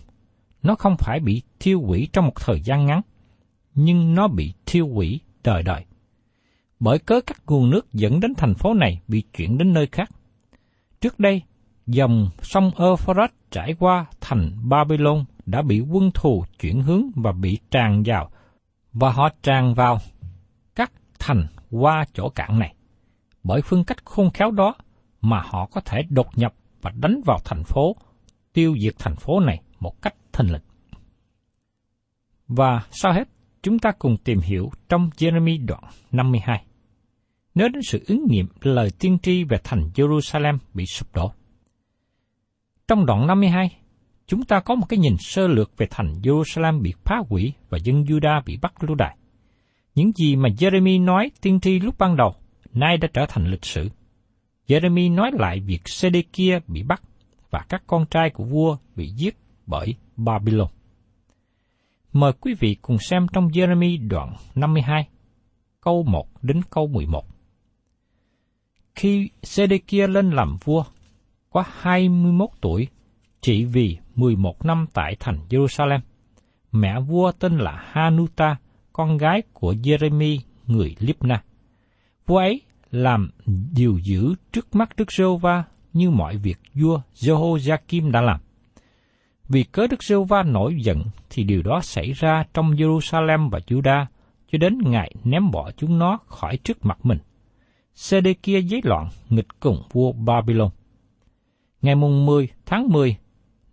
Nó 0.63 0.75
không 0.75 0.97
phải 0.99 1.21
bị 1.21 1.43
thiêu 1.61 1.81
hủy 1.81 2.09
trong 2.13 2.25
một 2.25 2.35
thời 2.37 2.61
gian 2.61 2.87
ngắn, 2.87 3.01
nhưng 3.75 4.15
nó 4.15 4.29
bị 4.29 4.53
thiêu 4.67 4.89
hủy 4.89 5.21
đời 5.45 5.63
đời. 5.63 5.85
Bởi 6.81 6.99
cớ 6.99 7.21
các 7.27 7.43
nguồn 7.47 7.71
nước 7.71 7.93
dẫn 7.93 8.21
đến 8.21 8.35
thành 8.35 8.55
phố 8.55 8.75
này 8.75 9.01
bị 9.09 9.23
chuyển 9.37 9.59
đến 9.59 9.73
nơi 9.73 9.87
khác. 9.93 10.11
Trước 11.01 11.19
đây, 11.19 11.43
dòng 11.87 12.31
sông 12.43 12.71
Euphrates 12.79 13.37
trải 13.51 13.75
qua 13.79 14.07
thành 14.21 14.69
Babylon 14.69 15.25
đã 15.47 15.63
bị 15.63 15.81
quân 15.81 16.11
thù 16.15 16.45
chuyển 16.61 16.83
hướng 16.83 17.03
và 17.15 17.33
bị 17.33 17.59
tràn 17.71 18.03
vào, 18.07 18.31
và 18.93 19.11
họ 19.11 19.29
tràn 19.43 19.75
vào 19.75 19.99
các 20.75 20.93
thành 21.19 21.47
qua 21.71 22.05
chỗ 22.13 22.29
cạn 22.29 22.59
này. 22.59 22.75
Bởi 23.43 23.61
phương 23.63 23.85
cách 23.85 24.05
khôn 24.05 24.31
khéo 24.31 24.51
đó 24.51 24.75
mà 25.21 25.43
họ 25.45 25.67
có 25.67 25.81
thể 25.81 26.03
đột 26.11 26.39
nhập 26.39 26.55
và 26.83 26.91
đánh 26.95 27.21
vào 27.27 27.39
thành 27.45 27.65
phố, 27.65 27.97
tiêu 28.53 28.75
diệt 28.83 28.95
thành 28.99 29.17
phố 29.17 29.41
này 29.41 29.63
một 29.81 30.03
cách 30.03 30.15
thình 30.33 30.53
lình. 30.53 30.63
Và 32.49 32.83
sau 32.91 33.13
hết, 33.13 33.29
chúng 33.63 33.79
ta 33.79 33.91
cùng 33.99 34.17
tìm 34.17 34.39
hiểu 34.39 34.71
trong 34.89 35.11
Jeremy 35.17 35.67
đoạn 35.67 35.83
52. 36.13 36.65
Nhớ 37.55 37.69
đến 37.69 37.83
sự 37.83 38.05
ứng 38.07 38.27
nghiệm 38.29 38.47
lời 38.61 38.91
tiên 38.99 39.19
tri 39.23 39.45
về 39.45 39.59
thành 39.65 39.91
Jerusalem 39.95 40.59
bị 40.75 40.87
sụp 40.87 41.15
đổ. 41.15 41.33
Trong 42.89 43.07
đoạn 43.07 43.27
52, 43.27 43.77
chúng 44.27 44.45
ta 44.45 44.61
có 44.61 44.75
một 44.75 44.87
cái 44.89 44.99
nhìn 44.99 45.17
sơ 45.19 45.47
lược 45.47 45.77
về 45.77 45.87
thành 45.91 46.21
Jerusalem 46.23 46.83
bị 46.83 46.95
phá 47.05 47.17
hủy 47.29 47.53
và 47.69 47.79
dân 47.85 48.03
Juda 48.03 48.43
bị 48.47 48.59
bắt 48.63 48.83
lưu 48.83 48.95
đày. 48.95 49.17
Những 49.99 50.13
gì 50.13 50.37
mà 50.37 50.49
Jeremy 50.49 51.05
nói 51.05 51.31
tiên 51.41 51.61
tri 51.61 51.79
lúc 51.79 51.99
ban 51.99 52.17
đầu, 52.17 52.35
nay 52.73 52.97
đã 52.97 53.09
trở 53.13 53.27
thành 53.29 53.47
lịch 53.47 53.65
sử. 53.65 53.89
Jeremy 54.69 55.15
nói 55.15 55.31
lại 55.35 55.61
việc 55.61 55.89
sê 55.89 56.11
kia 56.33 56.59
bị 56.67 56.83
bắt 56.83 57.03
và 57.51 57.65
các 57.69 57.83
con 57.87 58.07
trai 58.07 58.31
của 58.31 58.45
vua 58.45 58.77
bị 58.97 59.09
giết 59.09 59.37
bởi 59.67 59.95
Babylon. 60.17 60.69
Mời 62.13 62.33
quý 62.41 62.55
vị 62.61 62.77
cùng 62.83 62.99
xem 62.99 63.27
trong 63.33 63.49
Jeremy 63.49 64.09
đoạn 64.09 64.35
52, 64.55 65.09
câu 65.81 66.03
1 66.03 66.29
đến 66.43 66.63
câu 66.71 66.87
11. 66.87 67.25
Khi 68.95 69.31
Sê-đê-kia 69.43 70.07
lên 70.07 70.31
làm 70.31 70.57
vua, 70.65 70.85
có 71.51 71.65
21 71.81 72.49
tuổi, 72.61 72.89
chỉ 73.41 73.65
vì 73.65 73.99
11 74.15 74.65
năm 74.65 74.87
tại 74.93 75.17
thành 75.21 75.39
Jerusalem. 75.49 76.01
Mẹ 76.73 77.01
vua 77.01 77.33
tên 77.33 77.59
là 77.59 77.85
Hanuta, 77.93 78.57
con 78.99 79.17
gái 79.17 79.43
của 79.53 79.73
Jeremy, 79.73 80.39
người 80.67 80.97
Libna. 80.99 81.43
Vua 82.27 82.37
ấy 82.37 82.61
làm 82.91 83.31
điều 83.77 83.99
dữ 83.99 84.35
trước 84.53 84.75
mắt 84.75 84.97
Đức 84.97 85.13
giê 85.13 85.25
va 85.41 85.65
như 85.93 86.11
mọi 86.11 86.37
việc 86.37 86.59
vua 86.75 87.01
Jehoiakim 87.15 88.11
đã 88.11 88.21
làm. 88.21 88.41
Vì 89.49 89.63
cớ 89.63 89.87
Đức 89.87 90.03
giê 90.03 90.17
va 90.29 90.43
nổi 90.43 90.77
giận 90.83 91.05
thì 91.31 91.45
điều 91.45 91.63
đó 91.63 91.81
xảy 91.83 92.13
ra 92.13 92.45
trong 92.55 92.71
Jerusalem 92.71 93.51
và 93.51 93.59
Judah 93.67 94.07
cho 94.53 94.59
đến 94.59 94.79
ngày 94.85 95.15
ném 95.25 95.51
bỏ 95.51 95.71
chúng 95.77 95.99
nó 95.99 96.19
khỏi 96.27 96.57
trước 96.57 96.85
mặt 96.85 96.99
mình. 97.03 97.19
Sê 97.95 98.21
kia 98.43 98.61
giấy 98.61 98.81
loạn 98.85 99.09
nghịch 99.29 99.61
cùng 99.61 99.83
vua 99.93 100.13
Babylon. 100.13 100.71
Ngày 101.83 101.95
mùng 101.95 102.27
10 102.27 102.49
tháng 102.67 102.89
10, 102.89 103.17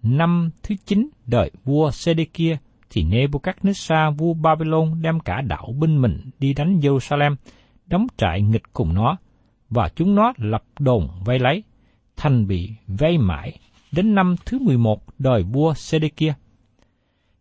năm 0.03 0.49
thứ 0.63 0.75
9 0.85 1.09
đời 1.25 1.51
vua 1.63 1.91
sê 1.91 2.13
kia 2.33 2.57
thì 2.89 3.03
Nebuchadnezzar 3.03 4.15
vua 4.15 4.33
Babylon 4.33 5.01
đem 5.01 5.19
cả 5.19 5.41
đạo 5.41 5.73
binh 5.79 6.01
mình 6.01 6.29
đi 6.39 6.53
đánh 6.53 6.79
Jerusalem 6.79 7.35
đóng 7.85 8.07
trại 8.17 8.41
nghịch 8.41 8.73
cùng 8.73 8.93
nó, 8.93 9.17
và 9.69 9.89
chúng 9.95 10.15
nó 10.15 10.33
lập 10.37 10.63
đồn 10.79 11.09
vây 11.25 11.39
lấy, 11.39 11.63
thành 12.15 12.47
bị 12.47 12.71
vây 12.87 13.17
mãi 13.17 13.59
đến 13.91 14.15
năm 14.15 14.35
thứ 14.45 14.59
11 14.59 15.03
đời 15.19 15.43
vua 15.43 15.73
Sê-đê-kia. 15.73 16.33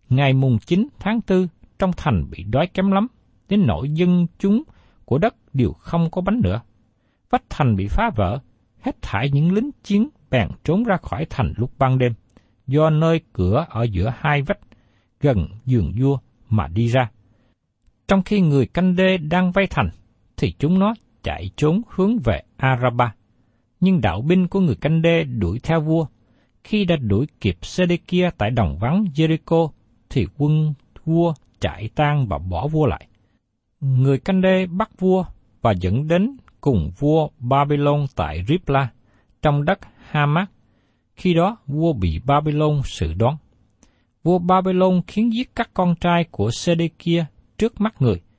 Ngày 0.08 0.32
mùng 0.32 0.58
9 0.58 0.88
tháng 0.98 1.20
4, 1.28 1.46
trong 1.78 1.90
thành 1.96 2.30
bị 2.30 2.44
đói 2.44 2.66
kém 2.66 2.90
lắm, 2.90 3.06
đến 3.48 3.66
nỗi 3.66 3.88
dân 3.90 4.26
chúng 4.38 4.62
của 5.04 5.18
đất 5.18 5.34
đều 5.52 5.72
không 5.72 6.10
có 6.10 6.20
bánh 6.20 6.40
nữa. 6.44 6.60
Vách 7.30 7.42
thành 7.50 7.76
bị 7.76 7.88
phá 7.88 8.10
vỡ, 8.16 8.38
hết 8.80 9.02
thải 9.02 9.30
những 9.30 9.52
lính 9.52 9.70
chiến 9.84 10.08
bèn 10.30 10.48
trốn 10.64 10.84
ra 10.84 10.96
khỏi 10.96 11.26
thành 11.30 11.54
lúc 11.56 11.70
ban 11.78 11.98
đêm, 11.98 12.12
do 12.66 12.90
nơi 12.90 13.20
cửa 13.32 13.66
ở 13.68 13.82
giữa 13.82 14.12
hai 14.16 14.42
vách, 14.42 14.58
gần 15.24 15.48
giường 15.66 15.92
vua 15.98 16.18
mà 16.48 16.68
đi 16.68 16.86
ra. 16.88 17.10
Trong 18.08 18.22
khi 18.22 18.40
người 18.40 18.66
canh 18.66 18.96
đê 18.96 19.16
đang 19.16 19.52
vây 19.52 19.66
thành, 19.66 19.90
thì 20.36 20.54
chúng 20.58 20.78
nó 20.78 20.94
chạy 21.22 21.50
trốn 21.56 21.82
hướng 21.88 22.18
về 22.24 22.42
Araba. 22.56 23.14
Nhưng 23.80 24.00
đạo 24.00 24.22
binh 24.22 24.48
của 24.48 24.60
người 24.60 24.74
canh 24.74 25.02
đê 25.02 25.24
đuổi 25.24 25.58
theo 25.62 25.80
vua. 25.80 26.06
Khi 26.64 26.84
đã 26.84 26.96
đuổi 26.96 27.26
kịp 27.40 27.56
Sê-đê-kia 27.62 28.30
tại 28.38 28.50
đồng 28.50 28.78
vắng 28.78 29.04
Jericho, 29.14 29.68
thì 30.10 30.26
quân 30.36 30.74
vua 31.04 31.34
chạy 31.60 31.88
tan 31.94 32.26
và 32.28 32.38
bỏ 32.38 32.66
vua 32.68 32.86
lại. 32.86 33.06
Người 33.80 34.18
canh 34.18 34.40
đê 34.40 34.66
bắt 34.66 34.90
vua 34.98 35.24
và 35.62 35.72
dẫn 35.72 36.08
đến 36.08 36.36
cùng 36.60 36.90
vua 36.98 37.28
Babylon 37.38 38.06
tại 38.16 38.44
Ripla, 38.48 38.88
trong 39.42 39.64
đất 39.64 39.78
Hamat. 40.10 40.50
Khi 41.16 41.34
đó, 41.34 41.56
vua 41.66 41.92
bị 41.92 42.20
Babylon 42.24 42.80
xử 42.84 43.14
đoán. 43.14 43.36
Vua 44.24 44.38
Babylon 44.38 45.00
khiến 45.06 45.32
giết 45.32 45.50
các 45.56 45.70
con 45.74 45.94
trai 46.00 46.24
của 46.30 46.50
Sê-đê-kia 46.50 47.26
trước 47.58 47.80
mắt 47.80 48.02
người– 48.02 48.20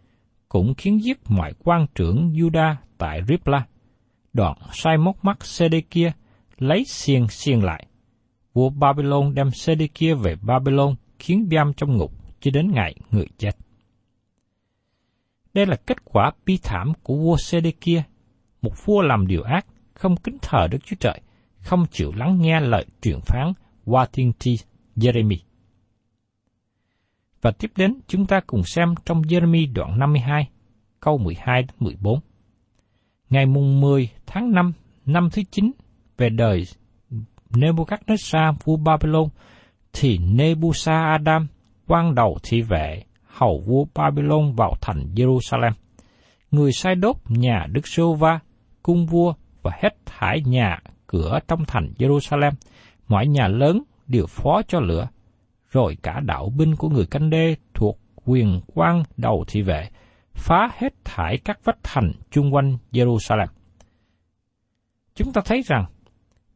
cũng 0.55 0.73
khiến 0.77 1.03
giết 1.03 1.17
mọi 1.29 1.53
quan 1.63 1.85
trưởng 1.95 2.29
Juda 2.33 2.75
tại 2.97 3.21
Ripla. 3.27 3.65
Đoạn 4.33 4.57
sai 4.73 4.97
móc 4.97 5.25
mắt 5.25 5.45
Sê-đê-kia, 5.45 6.11
lấy 6.57 6.85
xiên 6.85 7.27
xiên 7.27 7.59
lại. 7.59 7.87
Vua 8.53 8.69
Babylon 8.69 9.33
đem 9.33 9.51
Sê-đê-kia 9.51 10.13
về 10.13 10.35
Babylon, 10.41 10.95
khiến 11.19 11.47
giam 11.51 11.73
trong 11.73 11.97
ngục 11.97 12.11
cho 12.39 12.51
đến 12.53 12.71
ngày 12.71 12.95
người 13.11 13.27
chết. 13.37 13.51
Đây 15.53 15.65
là 15.65 15.75
kết 15.75 16.05
quả 16.05 16.31
bi 16.45 16.59
thảm 16.63 16.93
của 17.03 17.15
vua 17.15 17.37
Sê-đê-kia, 17.37 18.03
một 18.61 18.85
vua 18.85 19.01
làm 19.01 19.27
điều 19.27 19.43
ác, 19.43 19.65
không 19.93 20.15
kính 20.15 20.37
thờ 20.41 20.67
Đức 20.71 20.79
Chúa 20.85 20.95
Trời, 20.99 21.21
không 21.59 21.85
chịu 21.91 22.11
lắng 22.15 22.37
nghe 22.41 22.59
lời 22.59 22.85
truyền 23.01 23.19
phán 23.25 23.53
qua 23.85 24.05
tiên 24.11 24.31
tri 24.39 24.57
Jeremy. 24.95 25.37
Và 27.45 27.51
tiếp 27.51 27.71
đến 27.75 27.99
chúng 28.07 28.25
ta 28.25 28.39
cùng 28.47 28.63
xem 28.63 28.93
trong 29.05 29.21
Jeremy 29.21 29.73
đoạn 29.73 29.99
52, 29.99 30.49
câu 30.99 31.17
12 31.17 31.61
đến 31.61 31.71
14. 31.79 32.19
Ngày 33.29 33.45
mùng 33.45 33.81
10 33.81 34.09
tháng 34.25 34.51
5 34.51 34.73
năm 35.05 35.29
thứ 35.31 35.41
9 35.51 35.71
về 36.17 36.29
đời 36.29 36.63
Nebuchadnezzar 37.49 38.53
vua 38.63 38.77
Babylon 38.77 39.29
thì 39.93 40.17
Nebuchadnezzar 40.17 41.45
quan 41.87 42.15
đầu 42.15 42.37
thị 42.43 42.61
vệ 42.61 43.03
hầu 43.25 43.63
vua 43.67 43.85
Babylon 43.95 44.53
vào 44.55 44.73
thành 44.81 45.05
Jerusalem. 45.15 45.71
Người 46.51 46.71
sai 46.71 46.95
đốt 46.95 47.15
nhà 47.29 47.65
Đức 47.71 47.87
Sô 47.87 48.13
Va, 48.13 48.39
cung 48.83 49.05
vua 49.05 49.33
và 49.61 49.71
hết 49.81 49.95
thải 50.05 50.41
nhà 50.45 50.79
cửa 51.07 51.39
trong 51.47 51.65
thành 51.67 51.93
Jerusalem. 51.97 52.51
Mọi 53.07 53.27
nhà 53.27 53.47
lớn 53.47 53.83
đều 54.07 54.25
phó 54.27 54.61
cho 54.67 54.79
lửa 54.79 55.07
rồi 55.75 55.97
cả 56.03 56.19
đạo 56.19 56.49
binh 56.57 56.75
của 56.75 56.89
người 56.89 57.05
canh 57.05 57.29
đê 57.29 57.55
thuộc 57.73 57.99
quyền 58.25 58.61
quan 58.67 59.03
đầu 59.17 59.45
thị 59.47 59.61
vệ, 59.61 59.89
phá 60.33 60.69
hết 60.77 60.93
thải 61.05 61.37
các 61.37 61.59
vách 61.63 61.77
thành 61.83 62.11
chung 62.31 62.53
quanh 62.53 62.77
Jerusalem. 62.91 63.47
Chúng 65.15 65.33
ta 65.33 65.41
thấy 65.45 65.61
rằng, 65.65 65.85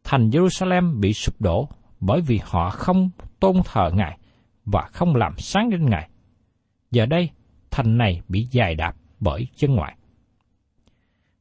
thành 0.03 0.29
Jerusalem 0.29 0.99
bị 0.99 1.13
sụp 1.13 1.41
đổ 1.41 1.69
bởi 1.99 2.21
vì 2.21 2.39
họ 2.43 2.69
không 2.69 3.09
tôn 3.39 3.55
thờ 3.65 3.91
Ngài 3.93 4.19
và 4.65 4.89
không 4.93 5.15
làm 5.15 5.33
sáng 5.37 5.69
đến 5.69 5.85
Ngài. 5.89 6.09
Giờ 6.91 7.05
đây, 7.05 7.29
thành 7.71 7.97
này 7.97 8.21
bị 8.27 8.47
dài 8.51 8.75
đạp 8.75 8.95
bởi 9.19 9.47
chân 9.55 9.75
ngoại. 9.75 9.95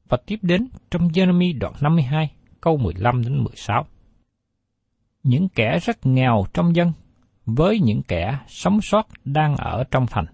Và 0.09 0.19
tiếp 0.27 0.39
đến 0.43 0.69
trong 0.91 1.09
Jeremy 1.09 1.59
đoạn 1.59 1.75
52, 1.81 2.33
câu 2.61 2.77
15 2.77 3.23
đến 3.23 3.45
16. 3.45 3.87
Những 5.23 5.49
kẻ 5.49 5.79
rất 5.83 6.07
nghèo 6.07 6.45
trong 6.55 6.77
dân 6.77 6.93
với 7.57 7.81
những 7.81 8.03
kẻ 8.03 8.39
sống 8.47 8.81
sót 8.81 9.07
đang 9.25 9.57
ở 9.57 9.85
trong 9.91 10.07
thành. 10.07 10.27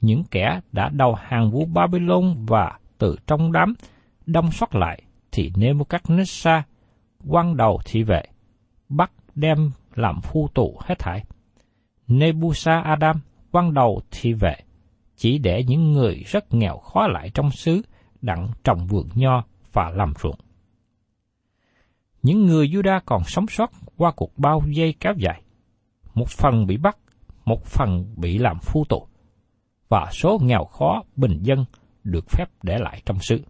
Những 0.00 0.24
kẻ 0.30 0.60
đã 0.72 0.88
đầu 0.88 1.14
hàng 1.14 1.50
vua 1.50 1.64
Babylon 1.64 2.46
và 2.46 2.78
từ 2.98 3.16
trong 3.26 3.52
đám 3.52 3.74
đông 4.26 4.52
sót 4.52 4.74
lại 4.74 5.02
thì 5.32 5.50
Nebuchadnezzar 5.54 6.62
quan 7.26 7.56
đầu 7.56 7.80
thị 7.84 8.02
vệ, 8.02 8.22
bắt 8.88 9.12
đem 9.34 9.70
làm 9.94 10.20
phu 10.20 10.48
tù 10.54 10.78
hết 10.80 10.98
thảy. 10.98 11.24
Nebusa 12.06 12.80
Adam, 12.80 13.20
quan 13.50 13.74
đầu 13.74 14.00
thị 14.10 14.32
vệ, 14.32 14.56
chỉ 15.16 15.38
để 15.38 15.64
những 15.68 15.92
người 15.92 16.22
rất 16.26 16.54
nghèo 16.54 16.78
khó 16.78 17.06
lại 17.06 17.30
trong 17.34 17.50
xứ 17.50 17.82
đặng 18.22 18.48
trồng 18.64 18.86
vườn 18.86 19.08
nho 19.14 19.44
và 19.72 19.90
làm 19.90 20.12
ruộng. 20.22 20.38
Những 22.22 22.46
người 22.46 22.68
Juda 22.68 23.00
còn 23.06 23.24
sống 23.24 23.46
sót 23.48 23.70
qua 23.96 24.12
cuộc 24.16 24.38
bao 24.38 24.62
dây 24.68 24.94
kéo 25.00 25.14
dài. 25.16 25.42
Một 26.14 26.28
phần 26.28 26.66
bị 26.66 26.76
bắt, 26.76 26.96
một 27.44 27.64
phần 27.64 28.14
bị 28.16 28.38
làm 28.38 28.58
phu 28.62 28.84
tù, 28.84 29.06
và 29.88 30.08
số 30.12 30.38
nghèo 30.42 30.64
khó 30.64 31.02
bình 31.16 31.38
dân 31.42 31.64
được 32.04 32.24
phép 32.30 32.44
để 32.62 32.78
lại 32.78 33.02
trong 33.06 33.18
xứ. 33.20 33.42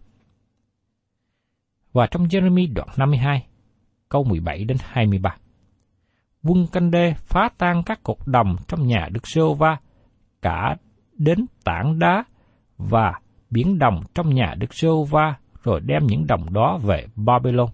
Và 1.93 2.07
trong 2.07 2.23
Jeremy 2.23 2.73
đoạn 2.73 2.87
52, 2.97 3.47
câu 4.09 4.23
17 4.23 4.63
đến 4.63 4.77
23. 4.81 5.35
Quân 6.43 6.67
canh 6.71 6.91
đê 6.91 7.13
phá 7.17 7.49
tan 7.57 7.83
các 7.85 8.03
cột 8.03 8.17
đồng 8.25 8.55
trong 8.67 8.87
nhà 8.87 9.07
Đức 9.11 9.27
Sô 9.27 9.53
Va, 9.53 9.77
cả 10.41 10.75
đến 11.13 11.45
tảng 11.63 11.99
đá 11.99 12.23
và 12.77 13.13
biển 13.49 13.79
đồng 13.79 14.01
trong 14.13 14.33
nhà 14.33 14.55
Đức 14.57 14.73
Sô 14.73 15.03
Va, 15.03 15.35
rồi 15.63 15.79
đem 15.79 16.05
những 16.05 16.27
đồng 16.27 16.53
đó 16.53 16.79
về 16.83 17.05
Babylon. 17.15 17.69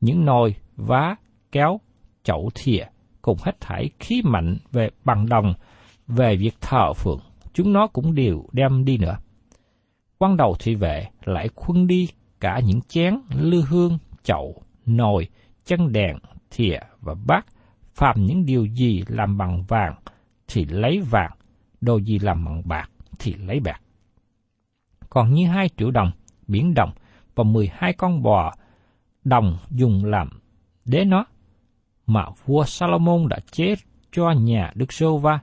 Những 0.00 0.24
nồi, 0.24 0.54
vá, 0.76 1.16
kéo, 1.52 1.80
chậu 2.22 2.50
thìa, 2.54 2.84
cùng 3.24 3.38
hết 3.42 3.60
thảy 3.60 3.90
khí 3.98 4.22
mạnh 4.24 4.56
về 4.72 4.90
bằng 5.04 5.28
đồng, 5.28 5.54
về 6.06 6.36
việc 6.36 6.54
thờ 6.60 6.92
phượng, 6.92 7.20
chúng 7.52 7.72
nó 7.72 7.86
cũng 7.86 8.14
đều 8.14 8.46
đem 8.52 8.84
đi 8.84 8.98
nữa. 8.98 9.16
Quan 10.18 10.36
đầu 10.36 10.56
thị 10.58 10.74
vệ 10.74 11.06
lại 11.24 11.48
khuân 11.54 11.86
đi 11.86 12.08
cả 12.40 12.60
những 12.64 12.80
chén, 12.80 13.14
lư 13.30 13.62
hương, 13.62 13.98
chậu, 14.22 14.62
nồi, 14.86 15.28
chân 15.64 15.92
đèn, 15.92 16.16
thìa 16.50 16.78
và 17.00 17.14
bát, 17.26 17.46
phàm 17.94 18.26
những 18.26 18.46
điều 18.46 18.64
gì 18.64 19.04
làm 19.08 19.38
bằng 19.38 19.64
vàng 19.68 19.94
thì 20.48 20.64
lấy 20.64 21.00
vàng, 21.00 21.32
đồ 21.80 21.96
gì 21.96 22.18
làm 22.18 22.44
bằng 22.44 22.62
bạc 22.64 22.90
thì 23.18 23.34
lấy 23.34 23.60
bạc. 23.60 23.80
Còn 25.10 25.34
như 25.34 25.46
hai 25.46 25.68
triệu 25.76 25.90
đồng, 25.90 26.10
biển 26.46 26.74
đồng 26.74 26.90
và 27.34 27.44
mười 27.44 27.70
hai 27.72 27.92
con 27.92 28.22
bò 28.22 28.54
đồng 29.24 29.58
dùng 29.70 30.04
làm 30.04 30.28
đế 30.84 31.04
nó, 31.04 31.24
mà 32.06 32.26
vua 32.44 32.64
Salomon 32.64 33.28
đã 33.28 33.38
chế 33.50 33.74
cho 34.12 34.30
nhà 34.30 34.72
Đức 34.74 34.92
Sô 34.92 35.18
Va, 35.18 35.40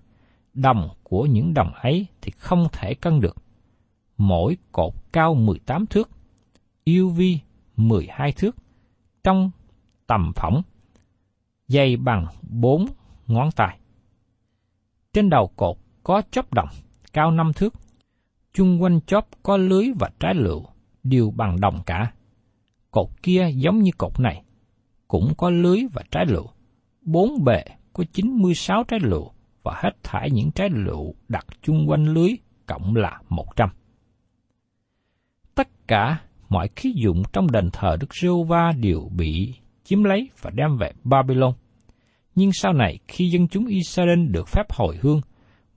đồng 0.53 0.89
của 1.03 1.25
những 1.25 1.53
đồng 1.53 1.73
ấy 1.73 2.07
thì 2.21 2.31
không 2.31 2.67
thể 2.71 2.93
cân 2.93 3.19
được. 3.21 3.35
Mỗi 4.17 4.57
cột 4.71 4.93
cao 5.11 5.33
18 5.33 5.85
thước, 5.85 6.09
yêu 6.83 7.09
vi 7.09 7.39
12 7.77 8.31
thước, 8.31 8.55
trong 9.23 9.51
tầm 10.07 10.31
phỏng, 10.35 10.61
dày 11.67 11.97
bằng 11.97 12.25
4 12.41 12.85
ngón 13.27 13.51
tay. 13.51 13.77
Trên 15.13 15.29
đầu 15.29 15.47
cột 15.55 15.77
có 16.03 16.21
chóp 16.31 16.53
đồng, 16.53 16.69
cao 17.13 17.31
5 17.31 17.53
thước, 17.53 17.73
chung 18.53 18.83
quanh 18.83 19.01
chóp 19.01 19.27
có 19.43 19.57
lưới 19.57 19.91
và 19.99 20.09
trái 20.19 20.35
lựu, 20.35 20.65
đều 21.03 21.31
bằng 21.31 21.59
đồng 21.59 21.83
cả. 21.85 22.11
Cột 22.91 23.07
kia 23.23 23.49
giống 23.55 23.79
như 23.79 23.91
cột 23.97 24.19
này, 24.19 24.43
cũng 25.11 25.33
có 25.37 25.49
lưới 25.49 25.79
và 25.93 26.03
trái 26.11 26.25
lựu. 26.25 26.47
Bốn 27.01 27.43
bề 27.43 27.63
có 27.93 28.03
96 28.13 28.83
trái 28.83 28.99
lựu 29.03 29.31
và 29.63 29.73
hết 29.83 29.89
thải 30.03 30.31
những 30.31 30.51
trái 30.51 30.69
lựu 30.69 31.15
đặt 31.27 31.45
chung 31.61 31.89
quanh 31.89 32.05
lưới 32.05 32.29
cộng 32.65 32.95
là 32.95 33.21
100. 33.29 33.69
Tất 35.55 35.67
cả 35.87 36.21
mọi 36.49 36.67
khí 36.75 36.93
dụng 36.95 37.23
trong 37.33 37.51
đền 37.51 37.69
thờ 37.73 37.97
Đức 37.99 38.15
giê 38.15 38.29
Va 38.47 38.71
đều 38.79 39.09
bị 39.15 39.53
chiếm 39.83 40.03
lấy 40.03 40.29
và 40.41 40.49
đem 40.49 40.77
về 40.77 40.91
Babylon. 41.03 41.53
Nhưng 42.35 42.51
sau 42.53 42.73
này 42.73 42.99
khi 43.07 43.29
dân 43.29 43.47
chúng 43.47 43.65
Israel 43.65 44.27
được 44.27 44.47
phép 44.47 44.71
hồi 44.71 44.97
hương, 45.01 45.21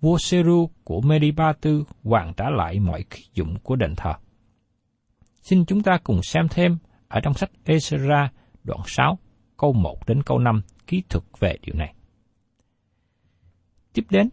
vua 0.00 0.18
Seru 0.18 0.70
của 0.84 1.00
Mediba 1.00 1.52
Tư 1.52 1.84
hoàn 2.04 2.34
trả 2.34 2.50
lại 2.50 2.80
mọi 2.80 3.04
khí 3.10 3.22
dụng 3.34 3.58
của 3.62 3.76
đền 3.76 3.94
thờ. 3.96 4.12
Xin 5.42 5.64
chúng 5.64 5.82
ta 5.82 5.98
cùng 6.04 6.22
xem 6.22 6.48
thêm 6.50 6.78
ở 7.08 7.20
trong 7.20 7.34
sách 7.34 7.50
Ezra 7.64 8.28
đoạn 8.64 8.80
6 8.86 9.18
câu 9.64 9.72
1 9.72 10.06
đến 10.06 10.22
câu 10.22 10.38
5 10.38 10.62
ký 10.86 11.02
thuật 11.08 11.24
về 11.38 11.56
điều 11.62 11.74
này. 11.76 11.94
Tiếp 13.92 14.02
đến, 14.10 14.28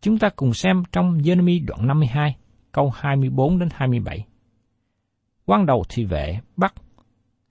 chúng 0.00 0.18
ta 0.18 0.28
cùng 0.36 0.54
xem 0.54 0.82
trong 0.92 1.18
Jeremy 1.18 1.64
đoạn 1.66 1.86
52 1.86 2.36
câu 2.72 2.90
24 2.94 3.58
đến 3.58 3.68
27. 3.72 4.26
Quan 5.46 5.66
đầu 5.66 5.84
thị 5.88 6.04
vệ 6.04 6.40
bắt 6.56 6.74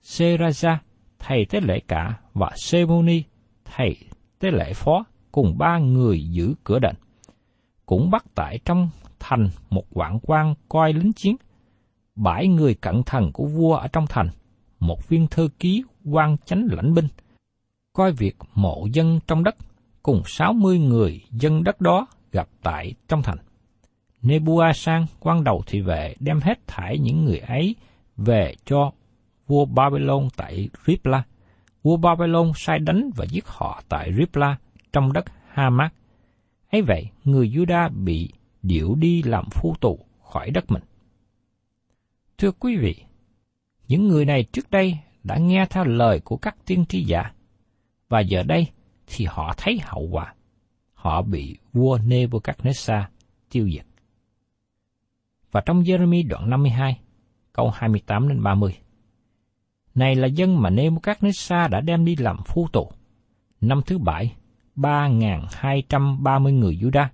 Seraja, 0.02 0.76
thầy 1.18 1.46
tế 1.50 1.60
lễ 1.60 1.80
cả 1.88 2.20
và 2.34 2.50
Semoni, 2.56 3.22
thầy 3.64 3.96
tế 4.38 4.50
lễ 4.50 4.72
phó 4.74 5.04
cùng 5.32 5.58
ba 5.58 5.78
người 5.78 6.24
giữ 6.30 6.54
cửa 6.64 6.78
đền. 6.78 6.94
Cũng 7.86 8.10
bắt 8.10 8.24
tại 8.34 8.58
trong 8.64 8.88
thành 9.18 9.48
một 9.70 9.84
quảng 9.90 10.18
quan 10.22 10.54
coi 10.68 10.92
lính 10.92 11.12
chiến. 11.12 11.36
Bảy 12.14 12.48
người 12.48 12.74
cận 12.74 13.02
thần 13.06 13.32
của 13.32 13.46
vua 13.46 13.74
ở 13.74 13.88
trong 13.88 14.06
thành, 14.08 14.28
một 14.80 15.08
viên 15.08 15.26
thư 15.26 15.48
ký 15.58 15.84
quan 16.04 16.36
chánh 16.44 16.66
lãnh 16.70 16.94
binh, 16.94 17.08
coi 17.94 18.12
việc 18.12 18.36
mộ 18.54 18.86
dân 18.92 19.20
trong 19.26 19.44
đất, 19.44 19.56
cùng 20.02 20.22
sáu 20.26 20.52
mươi 20.52 20.78
người 20.78 21.20
dân 21.30 21.64
đất 21.64 21.80
đó 21.80 22.06
gặp 22.32 22.48
tại 22.62 22.94
trong 23.08 23.22
thành. 23.22 23.38
Nebuasan 24.22 25.06
quan 25.20 25.44
đầu 25.44 25.62
thị 25.66 25.80
vệ 25.80 26.14
đem 26.20 26.40
hết 26.40 26.66
thải 26.66 26.98
những 26.98 27.24
người 27.24 27.38
ấy 27.38 27.74
về 28.16 28.54
cho 28.64 28.92
vua 29.46 29.64
Babylon 29.64 30.28
tại 30.36 30.68
Ripla. 30.86 31.22
Vua 31.82 31.96
Babylon 31.96 32.52
sai 32.56 32.78
đánh 32.78 33.10
và 33.16 33.24
giết 33.30 33.46
họ 33.46 33.82
tại 33.88 34.12
Ripla 34.18 34.56
trong 34.92 35.12
đất 35.12 35.24
Hamat. 35.48 35.94
ấy 36.70 36.82
vậy, 36.82 37.08
người 37.24 37.48
Juda 37.48 38.04
bị 38.04 38.30
điệu 38.62 38.94
đi 38.94 39.22
làm 39.22 39.44
phu 39.50 39.74
tù 39.80 39.98
khỏi 40.22 40.50
đất 40.50 40.70
mình. 40.70 40.82
Thưa 42.38 42.52
quý 42.52 42.76
vị, 42.76 42.96
những 43.88 44.08
người 44.08 44.24
này 44.24 44.44
trước 44.52 44.70
đây 44.70 44.98
đã 45.24 45.36
nghe 45.38 45.66
theo 45.70 45.84
lời 45.84 46.20
của 46.24 46.36
các 46.36 46.56
tiên 46.66 46.84
tri 46.88 47.04
giả, 47.04 47.33
và 48.14 48.20
giờ 48.20 48.42
đây 48.42 48.66
thì 49.06 49.24
họ 49.28 49.54
thấy 49.56 49.80
hậu 49.82 50.08
quả. 50.10 50.34
Họ 50.94 51.22
bị 51.22 51.58
vua 51.72 51.98
Nebuchadnezzar 51.98 53.02
tiêu 53.50 53.68
diệt. 53.74 53.86
Và 55.52 55.60
trong 55.66 55.82
Jeremy 55.82 56.28
đoạn 56.28 56.50
52, 56.50 57.00
câu 57.52 57.70
28 57.70 58.28
đến 58.28 58.42
30. 58.42 58.76
Này 59.94 60.14
là 60.14 60.26
dân 60.26 60.62
mà 60.62 60.70
Nebuchadnezzar 60.70 61.68
đã 61.68 61.80
đem 61.80 62.04
đi 62.04 62.16
làm 62.16 62.36
phu 62.46 62.68
tù. 62.72 62.90
Năm 63.60 63.80
thứ 63.86 63.98
bảy, 63.98 64.34
3.230 64.76 66.58
người 66.58 66.76
Juda. 66.76 67.06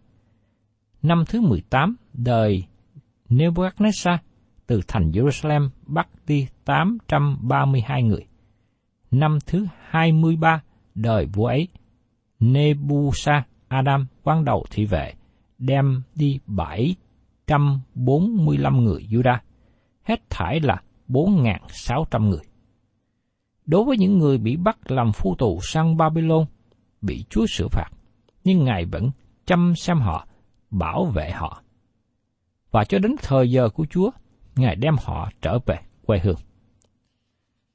Năm 1.02 1.24
thứ 1.28 1.40
18, 1.40 1.96
đời 2.12 2.64
Nebuchadnezzar 3.28 4.18
từ 4.66 4.80
thành 4.88 5.10
Jerusalem 5.10 5.68
bắt 5.86 6.08
đi 6.26 6.46
832 6.64 8.02
người. 8.02 8.26
Năm 9.10 9.38
thứ 9.46 9.66
23, 9.88 10.62
đời 10.94 11.26
vua 11.26 11.46
ấy, 11.46 11.68
Nebusa 12.40 13.44
Adam 13.68 14.06
quan 14.22 14.44
đầu 14.44 14.64
thị 14.70 14.84
vệ 14.84 15.12
đem 15.58 16.02
đi 16.14 16.38
745 16.46 18.84
người 18.84 19.06
Juda, 19.10 19.38
hết 20.02 20.30
thải 20.30 20.60
là 20.60 20.82
4.600 21.08 22.28
người. 22.28 22.42
Đối 23.66 23.84
với 23.84 23.96
những 23.96 24.18
người 24.18 24.38
bị 24.38 24.56
bắt 24.56 24.90
làm 24.90 25.12
phu 25.12 25.34
tù 25.34 25.58
sang 25.62 25.96
Babylon, 25.96 26.46
bị 27.00 27.24
Chúa 27.30 27.46
xử 27.46 27.68
phạt, 27.68 27.88
nhưng 28.44 28.64
Ngài 28.64 28.84
vẫn 28.84 29.10
chăm 29.46 29.74
xem 29.76 30.00
họ, 30.00 30.26
bảo 30.70 31.04
vệ 31.04 31.30
họ. 31.30 31.62
Và 32.70 32.84
cho 32.84 32.98
đến 32.98 33.16
thời 33.22 33.50
giờ 33.50 33.68
của 33.68 33.86
Chúa, 33.90 34.10
Ngài 34.56 34.76
đem 34.76 34.94
họ 35.04 35.30
trở 35.42 35.58
về 35.66 35.76
quê 36.06 36.18
hương. 36.18 36.38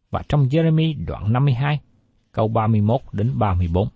Và 0.09 0.23
trong 0.29 0.43
Jeremy 0.43 1.05
đoạn 1.05 1.33
52, 1.33 1.79
câu 2.35 2.47
31 2.47 3.01
đến 3.11 3.31
34. 3.39 3.87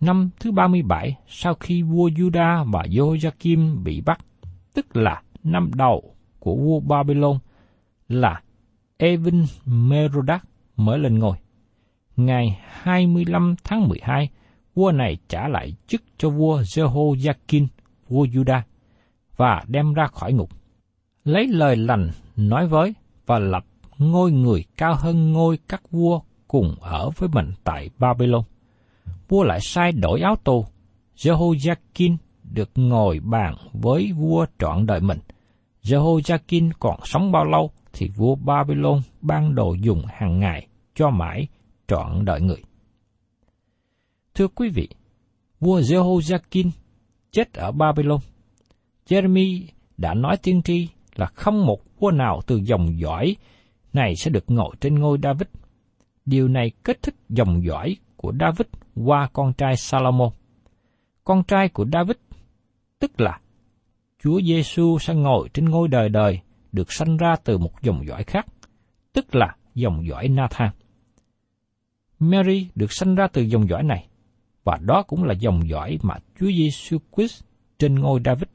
Năm 0.00 0.30
thứ 0.40 0.52
37 0.52 1.16
sau 1.28 1.54
khi 1.54 1.82
vua 1.82 2.08
Juda 2.08 2.70
và 2.72 2.82
Joachim 2.82 3.82
bị 3.82 4.00
bắt, 4.00 4.18
tức 4.74 4.96
là 4.96 5.22
năm 5.44 5.70
đầu 5.74 6.14
của 6.38 6.56
vua 6.56 6.80
Babylon 6.80 7.38
là 8.08 8.42
Evin 8.96 9.44
Merodach 9.66 10.44
mới 10.76 10.98
lên 10.98 11.18
ngôi. 11.18 11.36
Ngày 12.16 12.60
25 12.68 13.54
tháng 13.64 13.88
12, 13.88 14.28
vua 14.74 14.92
này 14.92 15.18
trả 15.28 15.48
lại 15.48 15.74
chức 15.86 16.02
cho 16.18 16.30
vua 16.30 16.60
Jehoiakim, 16.60 17.66
vua 18.08 18.24
Juda, 18.24 18.60
và 19.36 19.64
đem 19.68 19.94
ra 19.94 20.06
khỏi 20.06 20.32
ngục. 20.32 20.50
Lấy 21.24 21.46
lời 21.46 21.76
lành 21.76 22.10
nói 22.36 22.66
với 22.66 22.94
và 23.26 23.38
lập 23.38 23.64
ngôi 23.98 24.32
người 24.32 24.64
cao 24.76 24.94
hơn 24.98 25.32
ngôi 25.32 25.58
các 25.68 25.82
vua 25.90 26.20
cùng 26.52 26.74
ở 26.80 27.10
với 27.16 27.28
mình 27.32 27.52
tại 27.64 27.90
Babylon. 27.98 28.42
Vua 29.28 29.42
lại 29.42 29.58
sai 29.60 29.92
đổi 29.92 30.20
áo 30.20 30.36
tù. 30.44 30.64
Jehoiakim 31.16 32.16
được 32.42 32.70
ngồi 32.74 33.20
bàn 33.20 33.54
với 33.72 34.12
vua 34.12 34.46
trọn 34.58 34.86
đời 34.86 35.00
mình. 35.00 35.18
Jehoiakim 35.82 36.70
còn 36.80 37.00
sống 37.04 37.32
bao 37.32 37.44
lâu 37.44 37.70
thì 37.92 38.08
vua 38.08 38.34
Babylon 38.34 39.00
ban 39.20 39.54
đồ 39.54 39.74
dùng 39.74 40.02
hàng 40.08 40.40
ngày 40.40 40.66
cho 40.94 41.10
mãi 41.10 41.46
trọn 41.88 42.24
đời 42.24 42.40
người. 42.40 42.62
Thưa 44.34 44.48
quý 44.48 44.68
vị, 44.68 44.88
vua 45.60 45.80
Jehoiakim 45.80 46.70
chết 47.30 47.52
ở 47.52 47.72
Babylon. 47.72 48.20
Jeremy 49.08 49.64
đã 49.96 50.14
nói 50.14 50.36
tiên 50.42 50.62
tri 50.62 50.88
là 51.14 51.26
không 51.26 51.66
một 51.66 51.80
vua 51.98 52.10
nào 52.10 52.40
từ 52.46 52.60
dòng 52.64 52.98
dõi 52.98 53.36
này 53.92 54.16
sẽ 54.16 54.30
được 54.30 54.44
ngồi 54.50 54.74
trên 54.80 54.94
ngôi 54.98 55.18
David. 55.22 55.48
Điều 56.24 56.48
này 56.48 56.70
kết 56.84 57.02
thúc 57.02 57.14
dòng 57.28 57.64
dõi 57.64 57.96
của 58.16 58.32
David 58.40 58.66
qua 58.94 59.28
con 59.32 59.52
trai 59.52 59.76
Salomon. 59.76 60.28
Con 61.24 61.44
trai 61.44 61.68
của 61.68 61.86
David, 61.92 62.16
tức 62.98 63.20
là 63.20 63.40
Chúa 64.22 64.40
Giêsu 64.40 64.98
sẽ 64.98 65.14
ngồi 65.14 65.48
trên 65.54 65.64
ngôi 65.64 65.88
đời 65.88 66.08
đời 66.08 66.40
được 66.72 66.92
sanh 66.92 67.16
ra 67.16 67.36
từ 67.44 67.58
một 67.58 67.82
dòng 67.82 68.06
dõi 68.06 68.24
khác, 68.24 68.46
tức 69.12 69.34
là 69.34 69.56
dòng 69.74 70.06
dõi 70.08 70.28
Nathan. 70.28 70.70
Mary 72.18 72.68
được 72.74 72.92
sanh 72.92 73.14
ra 73.14 73.26
từ 73.32 73.42
dòng 73.42 73.68
dõi 73.68 73.82
này, 73.82 74.08
và 74.64 74.78
đó 74.80 75.02
cũng 75.06 75.24
là 75.24 75.34
dòng 75.40 75.68
dõi 75.68 75.98
mà 76.02 76.14
Chúa 76.40 76.50
Giêsu 76.58 76.98
Christ 77.16 77.44
trên 77.78 77.94
ngôi 77.94 78.20
David. 78.24 78.48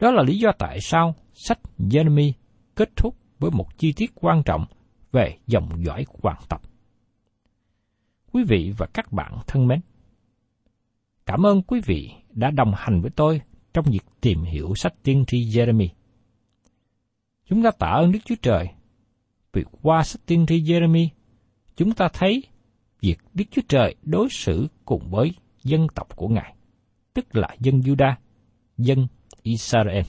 Đó 0.00 0.10
là 0.10 0.22
lý 0.22 0.38
do 0.38 0.50
tại 0.58 0.78
sao 0.80 1.14
sách 1.34 1.58
Jeremy 1.78 2.32
kết 2.76 2.90
thúc 2.96 3.14
với 3.38 3.50
một 3.50 3.78
chi 3.78 3.92
tiết 3.96 4.10
quan 4.14 4.42
trọng 4.42 4.64
về 5.12 5.36
dòng 5.46 5.84
dõi 5.84 6.04
hoàng 6.22 6.40
tộc. 6.48 6.62
Quý 8.36 8.44
vị 8.44 8.72
và 8.76 8.86
các 8.86 9.12
bạn 9.12 9.38
thân 9.46 9.66
mến, 9.66 9.80
cảm 11.26 11.46
ơn 11.46 11.62
quý 11.62 11.80
vị 11.84 12.10
đã 12.30 12.50
đồng 12.50 12.72
hành 12.76 13.00
với 13.00 13.10
tôi 13.10 13.40
trong 13.74 13.84
việc 13.84 14.04
tìm 14.20 14.42
hiểu 14.42 14.74
sách 14.74 14.94
tiên 15.02 15.24
tri 15.26 15.38
Jeremy. 15.38 15.88
Chúng 17.44 17.62
ta 17.62 17.70
tạ 17.78 17.86
ơn 17.86 18.12
Đức 18.12 18.18
Chúa 18.24 18.34
Trời 18.42 18.68
vì 19.52 19.64
qua 19.82 20.02
sách 20.02 20.22
tiên 20.26 20.46
tri 20.48 20.60
Jeremy, 20.60 21.08
chúng 21.76 21.92
ta 21.92 22.08
thấy 22.12 22.42
việc 23.00 23.18
Đức 23.34 23.44
Chúa 23.50 23.62
Trời 23.68 23.94
đối 24.02 24.28
xử 24.30 24.66
cùng 24.84 25.10
với 25.10 25.32
dân 25.62 25.86
tộc 25.94 26.16
của 26.16 26.28
Ngài, 26.28 26.54
tức 27.14 27.36
là 27.36 27.56
dân 27.60 27.80
Juda, 27.80 28.14
dân 28.78 29.06
Israel. 29.42 30.04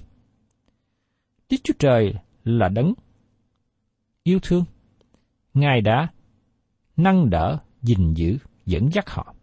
Đức 1.50 1.58
Chúa 1.64 1.74
Trời 1.80 2.14
là 2.44 2.70
đấng 2.70 2.94
yêu 4.24 4.40
thương. 4.44 4.64
Ngài 5.54 5.82
đã 5.82 6.08
nâng 6.98 7.30
đỡ, 7.30 7.60
gìn 7.82 8.14
giữ, 8.14 8.38
dẫn 8.66 8.90
dắt 8.92 9.10
họ. 9.10 9.34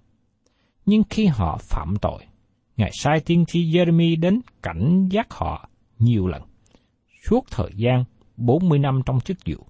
Nhưng 0.87 1.03
khi 1.11 1.27
họ 1.27 1.59
phạm 1.61 1.95
tội, 2.01 2.25
Ngài 2.77 2.91
sai 2.95 3.21
tiên 3.21 3.45
tri 3.47 3.73
Jeremy 3.73 4.21
đến 4.21 4.41
cảnh 4.63 5.09
giác 5.11 5.33
họ 5.33 5.69
nhiều 5.99 6.27
lần, 6.27 6.43
suốt 7.29 7.45
thời 7.51 7.71
gian 7.77 8.05
40 8.37 8.79
năm 8.79 9.01
trong 9.07 9.21
chức 9.21 9.37
vụ. 9.47 9.67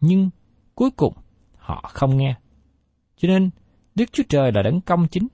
Nhưng 0.00 0.30
cuối 0.74 0.90
cùng 0.90 1.14
họ 1.56 1.90
không 1.94 2.16
nghe. 2.16 2.34
Cho 3.16 3.28
nên 3.28 3.50
Đức 3.94 4.12
Chúa 4.12 4.22
Trời 4.28 4.52
là 4.52 4.62
đấng 4.62 4.80
công 4.80 5.08
chính, 5.08 5.28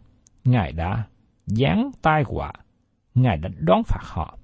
Ngài 0.45 0.73
đã 0.73 1.07
giáng 1.47 1.91
tai 2.03 2.23
họa, 2.27 2.53
Ngài 3.15 3.37
đã 3.37 3.49
đón 3.59 3.83
phạt 3.87 4.03
họ. 4.03 4.39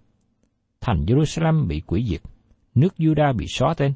Thành 0.80 1.04
Jerusalem 1.06 1.66
bị 1.66 1.80
quỷ 1.86 2.06
diệt, 2.10 2.22
nước 2.74 2.94
Juda 2.98 3.36
bị 3.36 3.46
xóa 3.48 3.74
tên, 3.76 3.94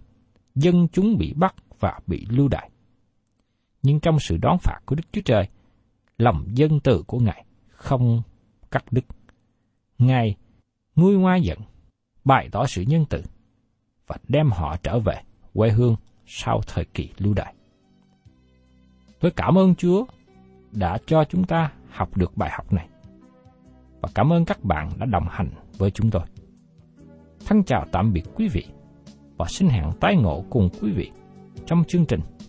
dân 0.55 0.89
chúng 0.93 1.19
bị 1.19 1.33
bắt 1.37 1.55
và 1.81 1.99
bị 2.07 2.27
lưu 2.29 2.49
đày. 2.49 2.71
Nhưng 3.83 4.01
trong 4.01 4.19
sự 4.21 4.37
đón 4.43 4.59
phạt 4.59 4.81
của 4.87 4.95
Đức 4.95 5.03
Chúa 5.13 5.21
Trời, 5.25 5.49
lòng 6.19 6.45
dân 6.55 6.81
từ 6.81 7.03
của 7.07 7.19
Ngài 7.19 7.45
không 7.69 8.23
cắt 8.71 8.85
đứt. 8.91 9.05
Ngài 9.99 10.37
nguôi 10.95 11.17
ngoa 11.17 11.37
giận, 11.37 11.59
bày 12.25 12.49
tỏ 12.53 12.67
sự 12.67 12.83
nhân 12.83 13.05
từ 13.11 13.23
và 14.07 14.17
đem 14.29 14.51
họ 14.51 14.77
trở 14.83 14.99
về 14.99 15.23
quê 15.55 15.71
hương 15.71 15.97
sau 16.27 16.61
thời 16.67 16.85
kỳ 16.85 17.09
lưu 17.19 17.35
đày. 17.35 17.55
Tôi 19.21 19.31
cảm 19.31 19.59
ơn 19.59 19.75
Chúa 19.75 20.05
đã 20.73 20.99
cho 21.07 21.25
chúng 21.25 21.45
ta 21.45 21.73
học 21.91 22.17
được 22.17 22.37
bài 22.37 22.51
học 22.53 22.73
này. 22.73 22.89
Và 24.01 24.09
cảm 24.15 24.33
ơn 24.33 24.45
các 24.45 24.65
bạn 24.65 24.91
đã 24.99 25.07
đồng 25.07 25.27
hành 25.31 25.51
với 25.79 25.91
chúng 25.91 26.11
tôi. 26.11 26.23
Thân 27.47 27.65
chào 27.65 27.87
tạm 27.93 28.13
biệt 28.13 28.25
quý 28.35 28.49
vị 28.49 28.67
và 29.37 29.47
xin 29.49 29.69
hẹn 29.69 29.91
tái 30.01 30.17
ngộ 30.17 30.45
cùng 30.51 30.69
quý 30.81 30.93
vị 30.93 31.11
trong 31.67 31.85
chương 31.89 32.07
trình 32.07 32.21